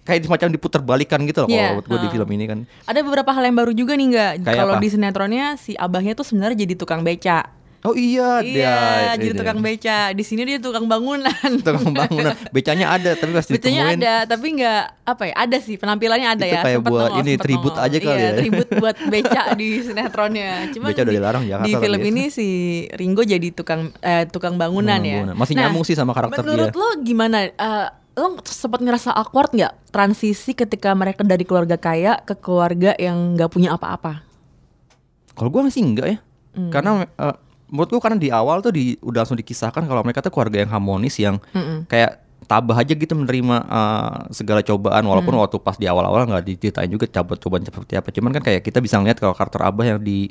[0.02, 2.14] kayak semacam diputar balikan gitu loh Iya, kalau menurut gue di ha.
[2.18, 2.58] film ini kan
[2.90, 4.32] Ada beberapa hal yang baru juga nih nggak?
[4.42, 7.61] Kalau di sinetronnya si abahnya tuh sebenarnya jadi tukang beca.
[7.82, 8.76] Oh iya Iya, dia
[9.18, 9.38] jadi ini.
[9.38, 9.98] tukang beca.
[10.10, 11.50] Di sini dia tukang bangunan.
[11.66, 15.34] tukang bangunan becanya ada tapi pas Becanya ditemuin ada, tapi nggak apa ya?
[15.36, 16.62] Ada sih penampilannya ada Itu ya.
[16.62, 17.86] kayak buat nongol, ini, tribut nongol.
[17.86, 18.30] aja kali iya, ya.
[18.38, 20.50] tribut buat beca di sinetronnya.
[20.70, 22.08] Cuman Beca udah di- dilarang Jakarta Di film ya.
[22.08, 22.48] ini si
[22.92, 25.18] Ringo jadi tukang eh, tukang bangunan ya.
[25.20, 25.34] bangunan.
[25.34, 26.78] Masih nyambung sih sama karakter menurut dia.
[26.78, 27.36] lo gimana?
[27.46, 33.34] Eh, lo sempat ngerasa awkward nggak transisi ketika mereka dari keluarga kaya ke keluarga yang
[33.34, 34.22] nggak punya apa-apa?
[35.32, 36.18] Kalau gue sih enggak ya.
[36.52, 36.68] Hmm.
[36.68, 37.36] Karena eh,
[37.72, 40.70] menurut gue karena di awal tuh di udah langsung dikisahkan kalau mereka tuh keluarga yang
[40.70, 41.88] harmonis yang Mm-mm.
[41.88, 45.40] kayak tabah aja gitu menerima eh, segala cobaan walaupun Hmm.
[45.40, 48.10] waktu pas di awal-awal nggak diceritain juga coba cobaan seperti apa.
[48.10, 50.28] Cuman kan kayak kita bisa ngeliat kalau karakter Abah yang di,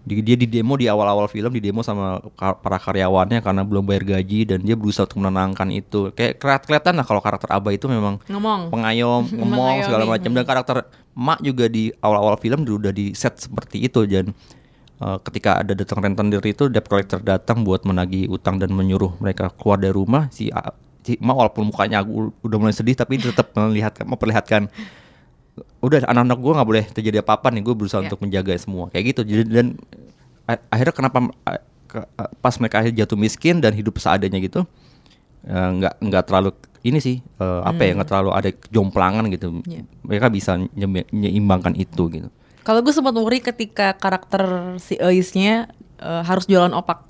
[0.00, 3.84] di- dia di demo di awal-awal film di demo sama ka- para karyawannya karena belum
[3.84, 6.08] bayar gaji dan dia berusaha untuk menenangkan itu.
[6.10, 8.70] Kayak keliat- kelihatan lah kalau karakter Abah itu memang Ngomong.
[8.70, 10.76] pengayom, ngomong segala macam dan karakter
[11.12, 14.30] Mak juga di awal-awal film udah di set seperti itu dan
[14.98, 19.50] uh, ketika ada datang rentenir itu debt collector datang buat menagih utang dan menyuruh mereka
[19.52, 20.50] keluar dari rumah si,
[21.00, 24.68] si Mak walaupun mukanya u- udah mulai sedih tapi tetap melihat memperlihatkan
[25.78, 28.06] udah anak-anak gue nggak boleh terjadi apa-apa nih gue berusaha Ya.
[28.06, 29.66] untuk menjaga semua kayak gitu jadi dan
[30.46, 31.18] akhirnya kenapa
[31.84, 32.08] ke-
[32.38, 34.62] pas mereka akhirnya jatuh miskin dan hidup seadanya gitu
[35.44, 37.96] eh, nggak nggak terlalu ini sih eh, apa ya Hmm.
[37.98, 39.82] nggak terlalu ada jomplangan gitu Iya.
[40.02, 40.54] mereka bisa
[41.10, 42.28] menyeimbangkan itu gitu
[42.66, 47.04] Kalau gue sempat worry ketika karakter si Ais-nya eh, harus jualan opak.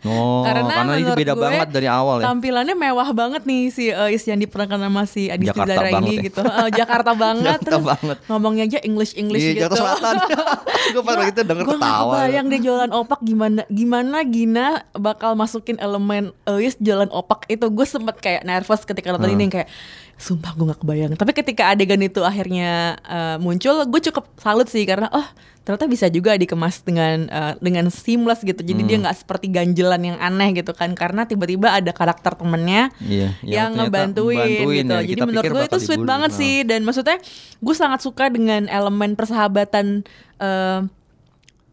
[0.00, 0.62] Oh, karena,
[0.94, 2.26] itu menurut beda gue, banget dari awal ya.
[2.26, 6.24] Tampilannya mewah banget nih si Eis yang diperankan sama si Adi Zara ini ya.
[6.24, 6.40] gitu.
[6.40, 8.16] Eh, Jakarta banget Jakarta terus banget.
[8.24, 9.62] ngomongnya aja English English Iya, gitu.
[9.66, 10.14] Jakarta Selatan.
[10.92, 12.12] gue pas gitu denger Gue gak ketawa.
[12.14, 17.86] kebayang dia jualan opak gimana gimana Gina bakal masukin elemen Eis jualan opak itu gue
[17.86, 19.36] sempet kayak nervous ketika nonton Hmm.
[19.36, 19.68] ini kayak
[20.14, 22.70] sumpah gue gak kebayang tapi ketika adegan itu akhirnya
[23.00, 25.26] eh, muncul gue cukup salut sih karena oh
[25.68, 28.88] ternyata bisa juga dikemas dengan eh, dengan seamless gitu jadi Hmm.
[28.88, 33.76] dia nggak seperti ganjelan yang aneh gitu kan karena tiba-tiba ada karakter temennya Iya, yang
[33.76, 34.88] ngebantuin gitu.
[34.88, 35.04] ya.
[35.04, 36.08] Jadi menurut gue itu sweet dibully.
[36.08, 36.38] banget Nah.
[36.38, 37.16] sih dan maksudnya
[37.58, 40.08] gue sangat suka dengan elemen persahabatan
[40.38, 40.80] eh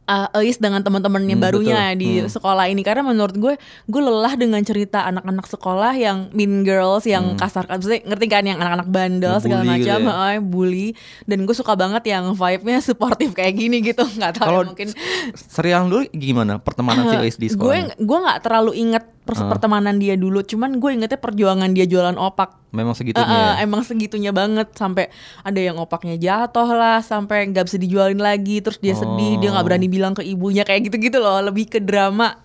[0.05, 1.99] uh, Eis dengan teman-temannya Hmm, barunya betul.
[1.99, 2.27] di Hmm.
[2.27, 3.53] sekolah ini karena menurut gue
[3.85, 8.43] gue lelah dengan cerita anak-anak sekolah yang mean girls yang kasar kan Maksudnya ngerti kan
[8.43, 10.13] yang anak-anak bandel segala gitu macam ya.
[10.31, 10.87] eh, bully
[11.23, 14.87] dan gue suka banget yang vibe-nya suportif kayak gini gitu nggak tahu ya, mungkin
[15.35, 17.95] serial dulu gimana pertemanan si Eis di gue sekolah?
[17.95, 22.93] gue nggak terlalu inget pertemanan dia dulu cuman gue ingetnya perjuangan dia jualan opak Memang
[22.93, 23.25] segitunya.
[23.25, 23.65] Eh, ya?
[23.65, 25.09] emang segitunya banget sampai
[25.41, 29.63] ada yang opaknya jatuh lah sampai nggak bisa dijualin lagi terus dia sedih dia nggak
[29.63, 29.67] Oh.
[29.67, 32.37] berani bilang ke ibunya kayak gitu-gitu loh lebih ke drama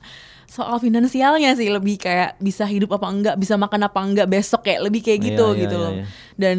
[0.46, 4.82] soal finansialnya sih lebih kayak bisa hidup apa enggak bisa makan apa enggak besok kayak
[4.82, 6.04] lebih kayak gitu Iya, iya, gitu iya, loh iya.
[6.34, 6.56] dan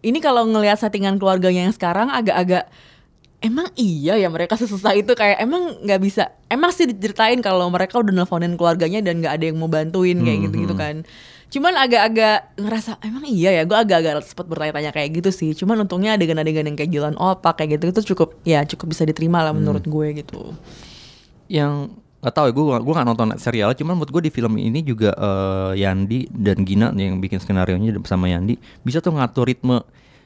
[0.00, 2.68] ini kalau ngelihat settingan keluarganya yang sekarang agak-agak
[3.44, 8.00] Emang iya ya mereka sesusah itu kayak emang nggak bisa emang sih diceritain kalau mereka
[8.00, 10.80] udah nelfonin keluarganya dan nggak ada yang mau bantuin kayak Hmm, gitu-gitu hmm.
[10.80, 10.96] kan.
[11.46, 15.52] Cuman agak-agak ngerasa emang iya ya gue agak-agak sempat bertanya-tanya kayak gitu sih.
[15.52, 19.44] Cuman untungnya adegan-adegan yang kayak jalan opak kayak gitu itu cukup ya cukup bisa diterima
[19.44, 19.60] lah Hmm.
[19.60, 20.56] menurut gue gitu.
[21.44, 21.92] yang
[22.24, 25.12] nggak tahu ya gue gue nggak nonton serial cuman menurut gue di film ini juga
[25.12, 29.84] eh, Yandi dan Gina yang bikin skenario nya bersama Yandi bisa tuh ngatur ritme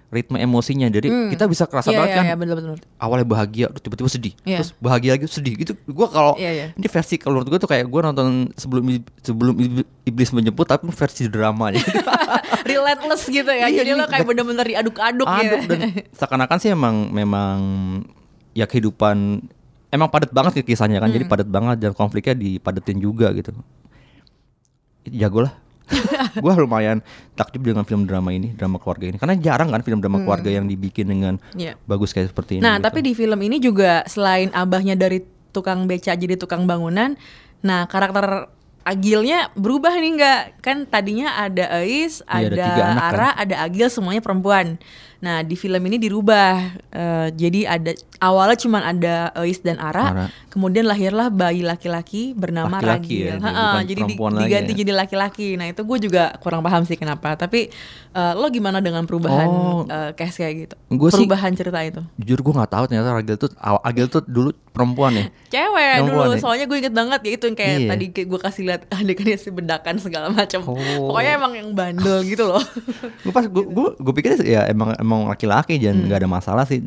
[0.08, 1.28] ritme emosinya jadi Hmm.
[1.28, 2.80] kita bisa kerasa Iya, banget iya, kan iya, bener-bener.
[2.96, 4.58] awalnya bahagia terus tiba-tiba sedih Iya.
[4.58, 6.66] terus bahagia lagi sedih gitu gue kalau Iya, iya.
[6.72, 8.84] ini versi kalau menurut gue tuh kayak gue nonton sebelum
[9.20, 9.54] sebelum
[10.02, 11.84] iblis menjemput tapi versi dramanya
[12.64, 13.64] Relentless gitu ya.
[13.66, 13.96] Iya, Jadi iya.
[13.96, 15.56] lo kayak bener-bener diaduk-aduk aduk gitu.
[15.70, 15.80] dan
[16.18, 17.56] seakan-akan sih emang memang
[18.52, 19.44] ya kehidupan
[19.88, 21.32] emang padat banget sih kisahnya kan jadi Hmm.
[21.32, 23.52] padat banget dan konfliknya dipadetin juga gitu
[25.06, 25.52] jago lah
[26.44, 27.00] gue lumayan
[27.34, 30.26] takjub dengan film drama ini drama keluarga ini karena jarang kan film drama Hmm.
[30.28, 31.74] keluarga yang dibikin dengan Iya.
[31.88, 32.84] bagus kayak seperti ini Nah, gitu.
[32.90, 37.16] tapi di film ini juga selain abahnya dari tukang beca jadi tukang bangunan,
[37.64, 38.52] nah karakter
[38.88, 40.40] Agilnya berubah nih nggak?
[40.64, 43.12] Kan tadinya ada Ais, Iya, ada ada, tiga anak kan.
[43.12, 44.80] Ara, ada Agil semuanya perempuan.
[45.18, 46.54] Nah, di film ini dirubah.
[46.88, 50.26] Eh, jadi ada awalnya cuma ada Ais dan Ara, Ara.
[50.48, 53.34] kemudian lahirlah bayi laki-laki bernama Laki-laki ya, Ragil.
[53.34, 54.78] jadi Ha-ha, bukan jadi di- diganti ya.
[54.78, 55.48] jadi laki-laki.
[55.54, 57.34] Nah, itu gue juga kurang paham sih kenapa.
[57.34, 57.66] Tapi
[58.10, 59.82] eh, lo gimana dengan perubahan Oh.
[59.84, 60.74] eh, case kayak gitu?
[60.92, 62.00] Gua sih- perubahan cerita itu?
[62.18, 66.30] jujur gue nggak tahu ternyata Agil tuh Agil tuh dulu perempuan ya cewek Perempuan dulu
[66.30, 66.38] ya?
[66.38, 67.88] soalnya gue inget banget ya itu yang kayak Iya.
[67.88, 70.76] tadi gue kasih lihat adegannya si bedakan segala macam Oh.
[71.08, 72.60] pokoknya emang yang bandel gitu loh
[73.24, 76.04] gue pas gue gue gue pikir ya emang emang laki-laki dan Hmm.
[76.06, 76.78] nggak ada masalah sih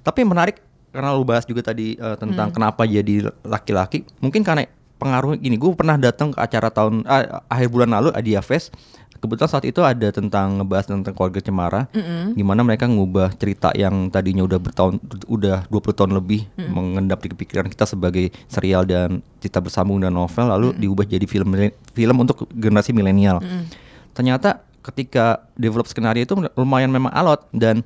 [0.00, 2.54] tapi yang menarik karena lu bahas juga tadi eh, tentang Hmm.
[2.54, 7.68] kenapa jadi laki-laki mungkin karena pengaruh gini gue pernah datang ke acara tahun ah, akhir
[7.68, 8.70] bulan lalu Adia Fest
[9.14, 12.36] kebetulan saat itu ada tentang ngebahas tentang keluarga Cemara Mm-mm.
[12.36, 16.70] gimana mereka ngubah cerita yang tadinya udah bertahun udah 20 tahun lebih Mm.
[16.70, 21.56] mengendap di pikiran kita sebagai serial dan cerita bersambung dan novel lalu diubah jadi film
[21.90, 23.64] film untuk generasi milenial Mm.
[24.12, 27.80] ternyata ketika develop skenario itu lumayan memang alot dan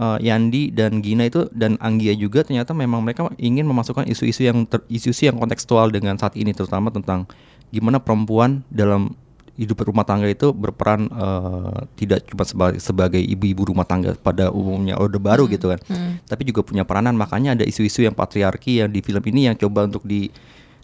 [0.00, 4.64] uh, Yandi dan Gina itu dan Anggia juga ternyata memang mereka ingin memasukkan isu-isu yang
[4.88, 7.28] isu-isu yang kontekstual dengan saat ini terutama tentang
[7.72, 9.12] gimana perempuan dalam
[9.52, 14.96] hidup rumah tangga itu berperan uh, tidak cuma sebagai sebagai ibu-ibu rumah tangga pada umumnya
[14.96, 16.24] orde baru gitu kan hmm.
[16.24, 19.84] tapi juga punya peranan makanya ada isu-isu yang patriarki yang di film ini yang coba
[19.84, 20.32] untuk di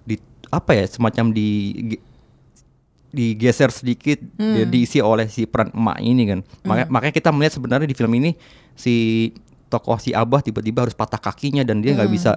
[0.04, 0.20] di
[0.52, 1.48] apa ya semacam di
[3.08, 4.68] digeser sedikit Hmm.
[4.68, 6.92] diisi oleh si peran emak ini kan makanya Hmm.
[6.92, 8.36] makanya kita melihat sebenarnya di film ini
[8.74, 8.94] si
[9.66, 12.14] tokoh si abah tiba-tiba harus patah kakinya dan dia nggak Hmm.
[12.14, 12.32] bisa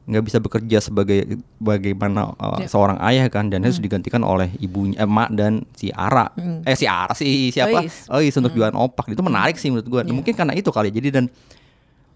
[0.00, 1.22] nggak bisa bekerja sebagai
[1.56, 2.66] bagaimana uh, Ya.
[2.66, 3.86] seorang ayah kan dan harus Hmm.
[3.86, 6.64] digantikan oleh ibunya emak dan si Ara Hmm.
[6.64, 8.08] eh si Ara si siapa Ois.
[8.10, 8.58] Ois untuk Hmm.
[8.58, 10.10] jualan opak itu menarik sih menurut gua Iya.
[10.10, 11.24] mungkin karena itu kali jadi dan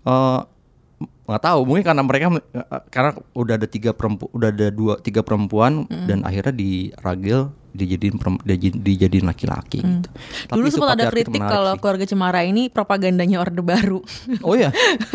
[0.04, 0.40] eh
[1.24, 5.20] nggak tahu mungkin karena mereka eh, karena udah ada tiga perempuan udah ada dua tiga
[5.20, 6.04] perempuan Mm.
[6.04, 8.14] dan akhirnya di ragil dijadiin
[8.72, 9.98] dijadiin laki-laki Hmm.
[9.98, 10.08] gitu.
[10.46, 11.80] Tapi dulu sempat ada kritik kalau sih.
[11.80, 13.98] keluarga Cemara ini propagandanya orde baru
[14.40, 14.70] Oh iya.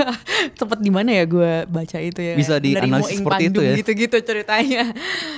[0.60, 3.74] sempet di mana ya gue baca itu ya Bisa dianalisis Moing seperti itu ya.
[3.76, 4.84] gitu-gitu ceritanya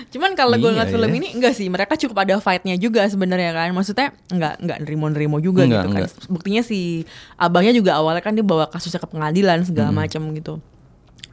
[0.09, 1.17] cuman kalau gue Iya, ngeliat film iya.
[1.17, 5.61] ini enggak sih mereka cukup ada fightnya juga sebenarnya kan maksudnya enggak enggak nerimo-nerimo juga
[5.61, 6.28] Enggak, gitu kan enggak.
[6.28, 7.05] buktinya si
[7.36, 9.99] abahnya juga awalnya kan dia bawa kasusnya ke pengadilan segala Hmm.
[9.99, 10.57] macam gitu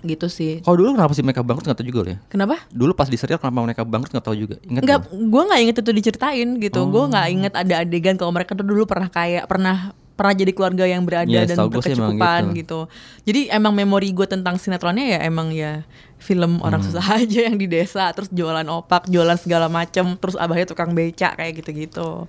[0.01, 0.61] gitu sih.
[0.61, 2.19] Kalau dulu kenapa sih mereka bangkrut nggak tahu juga loh ya.
[2.27, 2.55] Kenapa?
[2.69, 4.57] Dulu pas di serial kenapa mereka bangkrut nggak tahu juga.
[4.63, 5.01] Ingat nggak?
[5.11, 6.81] gue nggak inget itu diceritain gitu.
[6.85, 7.09] Gue Oh.
[7.09, 11.07] nggak inget ada adegan kalau mereka tuh dulu pernah kayak pernah pernah jadi keluarga yang
[11.07, 12.59] berada Iya, dan berkecukupan gitu.
[12.59, 12.81] gitu.
[13.23, 15.87] Jadi emang memori gue tentang sinetronnya ya emang ya
[16.19, 16.91] film orang Hmm.
[16.91, 21.39] susah aja yang di desa, terus jualan opak, jualan segala macem, terus abahnya tukang beca
[21.39, 22.27] kayak gitu-gitu.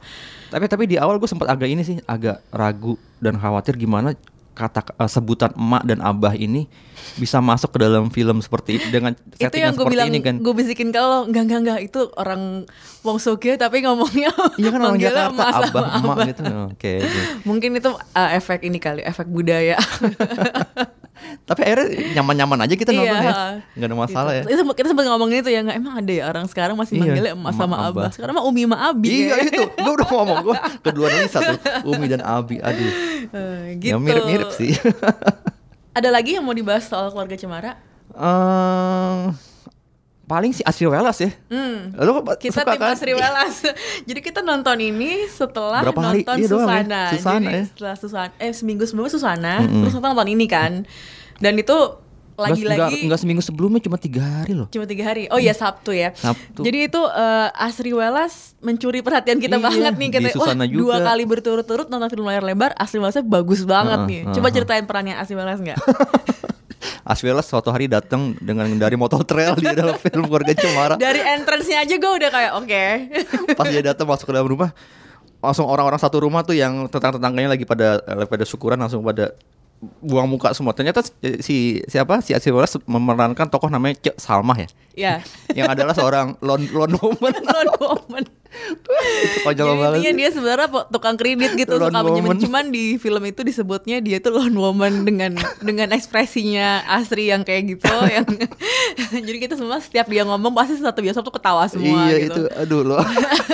[0.48, 4.14] Tapi tapi di awal gue sempat agak ini sih, agak ragu dan khawatir gimana
[4.60, 6.68] kata eh, sebutan emak dan abah ini
[7.16, 10.36] bisa masuk ke dalam film seperti itu dengan itu yang gue bilang ini kan.
[10.44, 12.68] gue bisikin kalau enggak enggak enggak itu orang
[13.08, 16.44] Wong Soge tapi ngomongnya Iya kan orang Jakarta sama abah emak gitu.
[16.76, 16.94] Oke.
[17.00, 17.22] oke.
[17.48, 19.80] mungkin itu uh, efek ini kali efek budaya
[21.50, 23.26] Tapi akhirnya nyaman-nyaman aja kita nonton Iya.
[23.26, 23.34] ya.
[23.74, 24.44] Nggak ada masalah ya.
[24.46, 27.32] Itu, kita sempat ngomongin itu ya nggak emang ada ya orang sekarang masih Iya, manggilnya
[27.34, 27.90] emak sama abah.
[27.90, 28.10] abah.
[28.12, 29.10] Sekarang mah umi sama abi.
[29.10, 29.36] Iya ya.
[29.44, 32.92] itu, gue udah ngomong gue kedua Lisa tuh, Umi dan Abi, aduh,
[33.28, 33.98] Eh, ya gitu.
[33.98, 34.78] mirip-mirip sih.
[35.98, 37.74] Ada lagi yang mau dibahas soal keluarga Cemara?
[38.12, 39.24] Eh,
[40.26, 41.34] paling si Asri Welas ya.
[41.48, 41.90] Hmm.
[41.96, 42.94] Lu kok Kita suka tim kan?
[42.94, 43.56] Asri Welas.
[44.08, 46.22] Jadi kita nonton ini setelah Berapa hari?
[46.22, 46.70] nonton Iya doang ya?
[46.70, 47.02] Susana.
[47.10, 47.64] Susana Jadi ya?
[47.66, 49.82] setelah Susana eh seminggu sebelumnya Susana, Mm-mm.
[49.82, 50.72] terus kita nonton ini kan.
[51.40, 51.76] Dan itu
[52.36, 54.72] lagi-lagi enggak seminggu sebelumnya cuma tiga hari loh.
[54.72, 55.28] Cuma tiga hari.
[55.28, 56.16] Oh iya Sabtu ya.
[56.16, 56.64] Sabtu.
[56.64, 60.10] Jadi itu eh, Asri Welas mencuri perhatian kita Iya, banget nih.
[60.10, 62.72] Kita wah Susana dua juga." kali berturut-turut nonton film layar lebar.
[62.80, 64.36] Asri Welasnya bagus banget Heeh, nih.
[64.36, 65.80] Coba ceritain perannya Asri Welas nggak?
[67.04, 70.96] Asri Welas suatu hari datang dengan dari motor trail di dalam film keluarga Cemara.
[70.96, 72.84] Dari entrance-nya aja gue udah kayak oke.
[73.60, 74.72] Pas dia datang masuk ke dalam rumah,
[75.44, 79.36] langsung orang-orang satu rumah tuh yang tetangga-tetangganya lagi pada pada syukuran langsung pada
[80.04, 80.76] buang muka semua.
[80.76, 81.04] Ternyata
[81.40, 84.70] si siapa si Asri Welas memerankan tokoh namanya Cek Salmah ya.
[84.96, 85.14] ya.
[85.58, 87.34] yang adalah seorang lone lone woman.
[87.50, 88.24] Lone woman.
[89.40, 89.96] Konyol banget.
[89.96, 92.34] intinya dia sebenarnya tukang kredit gitu Lone suka.
[92.40, 97.64] Cuman di film itu disebutnya dia tuh lone woman dengan dengan ekspresinya Asri yang kayak
[97.70, 97.86] gitu
[98.16, 98.26] yang
[99.12, 102.42] jadi kita semua setiap dia ngomong pasti satu bioskop tuh ketawa semua iya gitu.
[102.42, 103.04] itu aduh loh.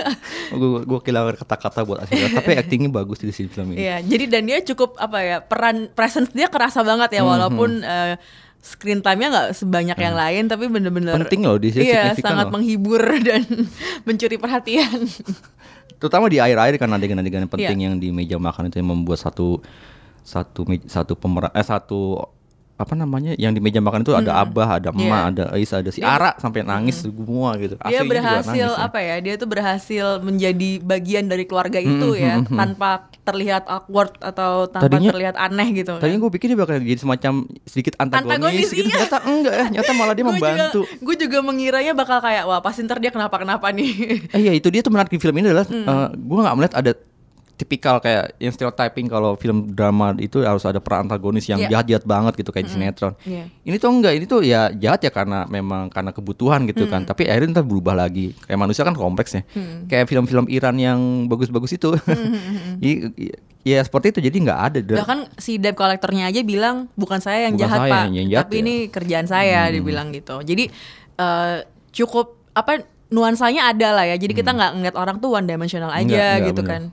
[0.56, 3.84] gue gue kehilangan kata-kata buat Asri tapi actingnya bagus di sini film ini.
[3.84, 7.30] Iya, jadi dan dia cukup apa ya peran presence dia kerasa banget ya Mhm.
[7.30, 8.16] walaupun eh,
[8.66, 11.22] screen time-nya nggak sebanyak yang lain tapi bener-bener Hmm.
[11.22, 12.58] Penting loh, di sini Iya, sangat loh.
[12.58, 12.98] menghibur
[13.28, 13.46] dan
[14.02, 15.06] mencuri perhatian.
[16.02, 17.88] Terutama di akhir-akhir kan adegan-adegan penting Iya.
[17.88, 19.62] yang di meja makan itu yang membuat satu
[20.20, 22.18] satu satu pemeran eh satu
[22.76, 24.44] apa namanya yang di meja makan itu ada Hmm.
[24.44, 25.20] abah, ada emak, Iya.
[25.26, 27.74] ada Ais, ada si Dia- Ara sampai nangis semua gitu.
[27.74, 28.84] dia Aslinya juga berhasil nangis ya.
[28.84, 29.16] apa ya?
[29.18, 32.58] Dia tuh berhasil menjadi bagian dari keluarga itu Mhm, ya mhm, mhm.
[32.58, 32.90] tanpa
[33.22, 35.96] terlihat awkward atau tanpa Tadinya- terlihat aneh gitu.
[35.96, 38.76] Tadinya gue pikir dia bakal jadi semacam sedikit antagonis, Antagonis, gitu.
[38.82, 38.92] iya.
[38.92, 40.82] Ternyata enggak ya, ternyata malah dia membantu.
[41.00, 43.92] Gue juga mengiranya bakal kayak wah pasti ntar dia kenapa kenapa nih.
[44.30, 46.12] Eh iya itu dia tuh menarik di film ini adalah Hmm.
[46.12, 46.92] gue nggak melihat ada
[47.56, 51.72] tipikal kayak yang stereotyping kalau film drama itu harus ada peran antagonis yang Iya.
[51.72, 52.84] jahat-jahat banget gitu kayak di Mm-mm.
[52.84, 53.14] sinetron.
[53.22, 53.44] Iya.
[53.64, 57.02] Ini tuh enggak, ini tuh ya jahat ya karena memang karena kebutuhan gitu kan.
[57.02, 57.08] Mm.
[57.08, 58.36] Tapi akhirnya ntar berubah lagi.
[58.42, 59.48] Kayak manusia kan kompleks ya.
[59.50, 59.88] Mm.
[59.88, 61.96] Kayak film-film Iran yang bagus-bagus itu.
[62.82, 63.08] I-
[63.64, 64.80] ya seperti itu jadi nggak ada.
[64.96, 68.46] Bahkan si debt collectornya aja bilang bukan saya yang Bukan jahat saya pak, yang jahat
[68.46, 69.74] tapi ya." ini kerjaan saya, Hmm.
[69.74, 70.38] dibilang gitu.
[70.40, 70.70] Jadi
[71.16, 71.58] eh,
[71.90, 74.16] cukup apa nuansanya ada lah ya.
[74.16, 76.06] Jadi kita nggak ngeliat orang tuh one dimensional aja Hmm.
[76.06, 76.70] Nggak, nggak, gitu bener.
[76.70, 76.84] kan.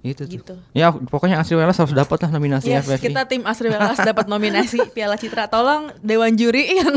[0.00, 0.38] Itu tuh.
[0.38, 0.54] Gitu.
[0.72, 3.02] Ya pokoknya Asri Welas harus dapat lah nominasi Yes, FFI.
[3.04, 5.46] kita tim Asri Welas dapat nominasi Piala Citra.
[5.46, 6.94] Tolong Dewan Juri yang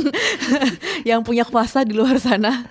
[1.09, 2.65] yang punya kuasa di luar sana.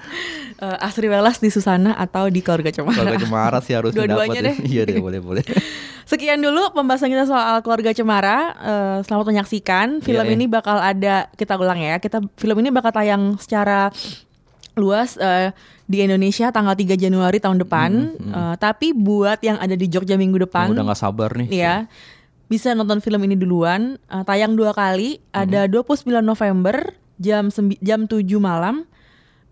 [0.56, 2.94] eh, Asri Welas di Susana atau di Keluarga Cemara.
[2.94, 4.46] Keluarga Cemara sih harus Dua-duanya dapat.
[4.52, 4.56] deh.
[4.62, 5.44] Iya deh, boleh boleh.
[6.04, 8.38] Sekian dulu pembahasan kita soal keluarga Cemara.
[8.56, 9.86] Eh, selamat menyaksikan.
[10.00, 11.96] Film Iya, ini bakal ada kita ulang ya.
[11.96, 13.88] Kita film ini bakal tayang secara
[14.80, 15.52] luas eh,
[15.84, 17.90] di Indonesia tanggal 3 Januari tahun depan.
[18.16, 21.48] Eh, tapi buat yang ada di Jogja minggu depan, Yang udah nggak sabar nih.
[21.50, 21.74] ya
[22.46, 23.94] bisa nonton film ini duluan.
[24.06, 25.20] Eh, tayang dua kali.
[25.30, 28.88] Ada 29 November jam jam 7 malam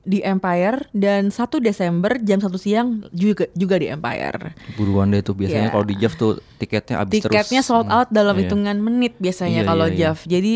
[0.03, 4.57] di Empire dan 1 Desember jam 1 siang juga juga di Empire.
[4.74, 5.74] Buruan deh tuh biasanya Iya.
[5.76, 7.29] kalau di Jeff tuh tiketnya habis terus.
[7.29, 8.49] Tiketnya sold out dalam Iya.
[8.49, 10.01] hitungan menit biasanya Iya, kalau iya, iya.
[10.09, 10.18] Jav.
[10.24, 10.53] Jadi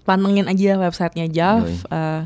[0.00, 1.64] pantengin aja websitenya Jav.
[1.64, 1.74] Yoi.
[1.90, 2.22] eh,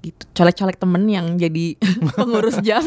[0.00, 0.22] gitu.
[0.32, 1.74] Colek-colek temen yang jadi
[2.12, 2.86] pengurus Jav.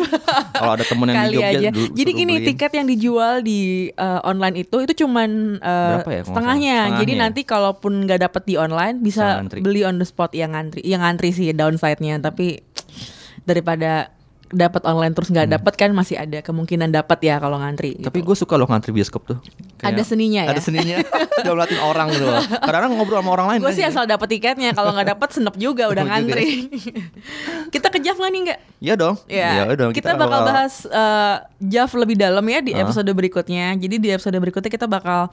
[0.51, 1.70] Kalau ada temen yang di Kali Jogja aja.
[1.70, 2.47] du- Jadi gini beliin.
[2.47, 3.59] tiket yang dijual di
[3.89, 6.76] eh, online itu itu cuman Berapa ya, setengahnya.
[6.78, 6.89] salah?
[6.97, 7.16] Jadi Setengahnya.
[7.28, 10.80] nanti kalaupun nggak dapet di online bisa beli on the spot yang ngantri.
[10.82, 12.64] Yang ngantri sih downside-nya tapi
[13.43, 14.14] daripada
[14.52, 17.95] dapat online terus nggak dapat kan masih ada kemungkinan dapat ya kalau ngantri.
[17.97, 19.38] Tapi gue suka loh ngantri bioskop tuh.
[19.82, 20.52] Ada seninya ya?
[20.54, 21.02] Ada seninya.
[21.41, 22.26] Udah ngeliatin orang gitu.
[22.28, 22.38] loh.
[22.38, 23.60] Kadang-kadang ngobrol sama orang lain.
[23.64, 23.78] Gue kan.
[23.80, 26.70] sih asal dapat tiketnya, kalau nggak dapat senep juga udah ngantri.
[27.74, 28.60] kita ke Jav nggak nih nggak?
[28.82, 29.16] Iya dong.
[29.26, 29.91] Ya, Iya dong.
[29.95, 33.74] kita, bakal bahas uh, Jav lebih dalam ya di episode berikutnya.
[33.80, 35.32] Jadi di episode berikutnya kita bakal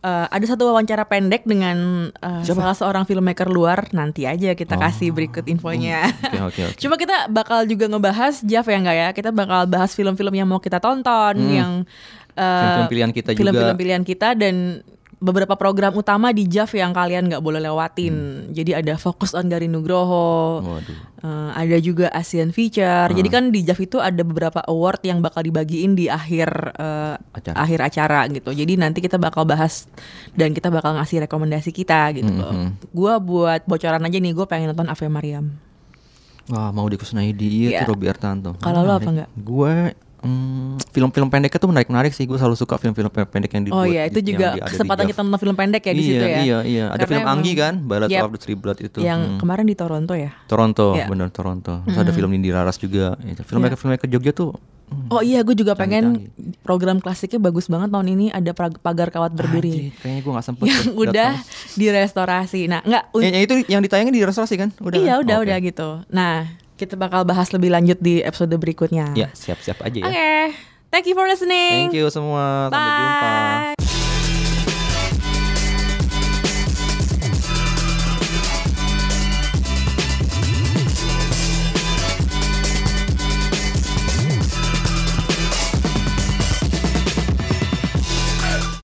[0.00, 1.76] uh, ada satu wawancara pendek dengan
[2.14, 2.60] uh, Siapa?
[2.60, 3.88] salah seorang filmmaker luar.
[3.90, 4.80] Nanti aja kita Oh.
[4.80, 6.08] kasih berikut infonya.
[6.36, 6.78] Oke oke oke.
[6.78, 9.08] Cuma kita bakal juga ngebahas Jav ya enggak ya?
[9.12, 11.50] Kita bakal bahas film-film yang mau kita tonton, Hmm.
[11.50, 11.72] yang
[12.34, 12.44] uh,
[12.74, 13.40] Film-film pilihan kita juga.
[13.40, 14.54] film-film pilihan kita dan
[15.20, 18.14] beberapa program utama di Jav yang kalian nggak boleh lewatin.
[18.16, 18.56] Hmm.
[18.56, 20.96] Jadi ada Fokus on Gari Nugroho, Waduh.
[21.20, 23.12] uh, ada juga Asian Feature.
[23.12, 27.54] Jadi kan di Jav itu ada beberapa award yang bakal dibagiin di akhir uh, Acara.
[27.60, 28.50] akhir acara gitu.
[28.50, 29.84] Jadi nanti kita bakal bahas
[30.32, 32.50] dan kita bakal ngasih rekomendasi kita gitu loh.
[32.50, 32.68] Mhm.
[32.96, 35.52] Gua buat bocoran aja nih, gue pengen nonton Ave Mariam.
[36.50, 37.78] Wah mau Kusnaidi iya Iya.
[37.84, 38.58] tuh Robby Artanto.
[38.58, 39.28] Kalau lo apa enggak?
[39.38, 39.94] Gue
[40.90, 42.24] film-film pendeknya tuh menarik-menarik sih.
[42.24, 43.80] Gue selalu suka film-film pendek yang dibuat.
[43.80, 46.38] Oh iya, itu juga kesempatan kita nonton film pendek ya di iya, situ ya.
[46.38, 46.84] Iya, iya.
[46.88, 48.22] Ada Karena film Anggi kan, Ballad Yep.
[48.22, 48.98] of the Three Blood itu.
[49.00, 49.38] Yang Hmm.
[49.38, 50.30] kemarin di Toronto ya.
[50.44, 51.06] Toronto, Iya.
[51.06, 51.74] bener Toronto.
[51.82, 52.16] Terus ada Mm.
[52.16, 53.16] film Nindi Laras juga.
[53.22, 53.40] Itu.
[53.42, 54.52] Filmmaker filmmaker Jogja tuh
[55.06, 59.94] Oh iya, gue juga pengen program klasiknya bagus banget tahun ini ada pagar kawat berduri
[59.96, 61.78] kayaknya gue gak sempet yang udah datang.
[61.78, 62.60] direstorasi.
[62.66, 64.74] Nah, enggak un- yang, itu yang ditayangin di restorasi kan?
[64.82, 64.98] Udah.
[64.98, 65.22] iya kan?
[65.22, 65.44] udah Oke.
[65.46, 65.88] udah gitu.
[66.10, 66.34] Nah,
[66.80, 69.12] kita bakal bahas lebih lanjut di episode berikutnya.
[69.12, 70.08] Ya, siap-siap aja ya.
[70.08, 70.56] Oke,
[70.88, 71.92] thank you for listening.
[71.92, 72.72] Thank you semua.
[72.72, 73.99] Sampai jumpa.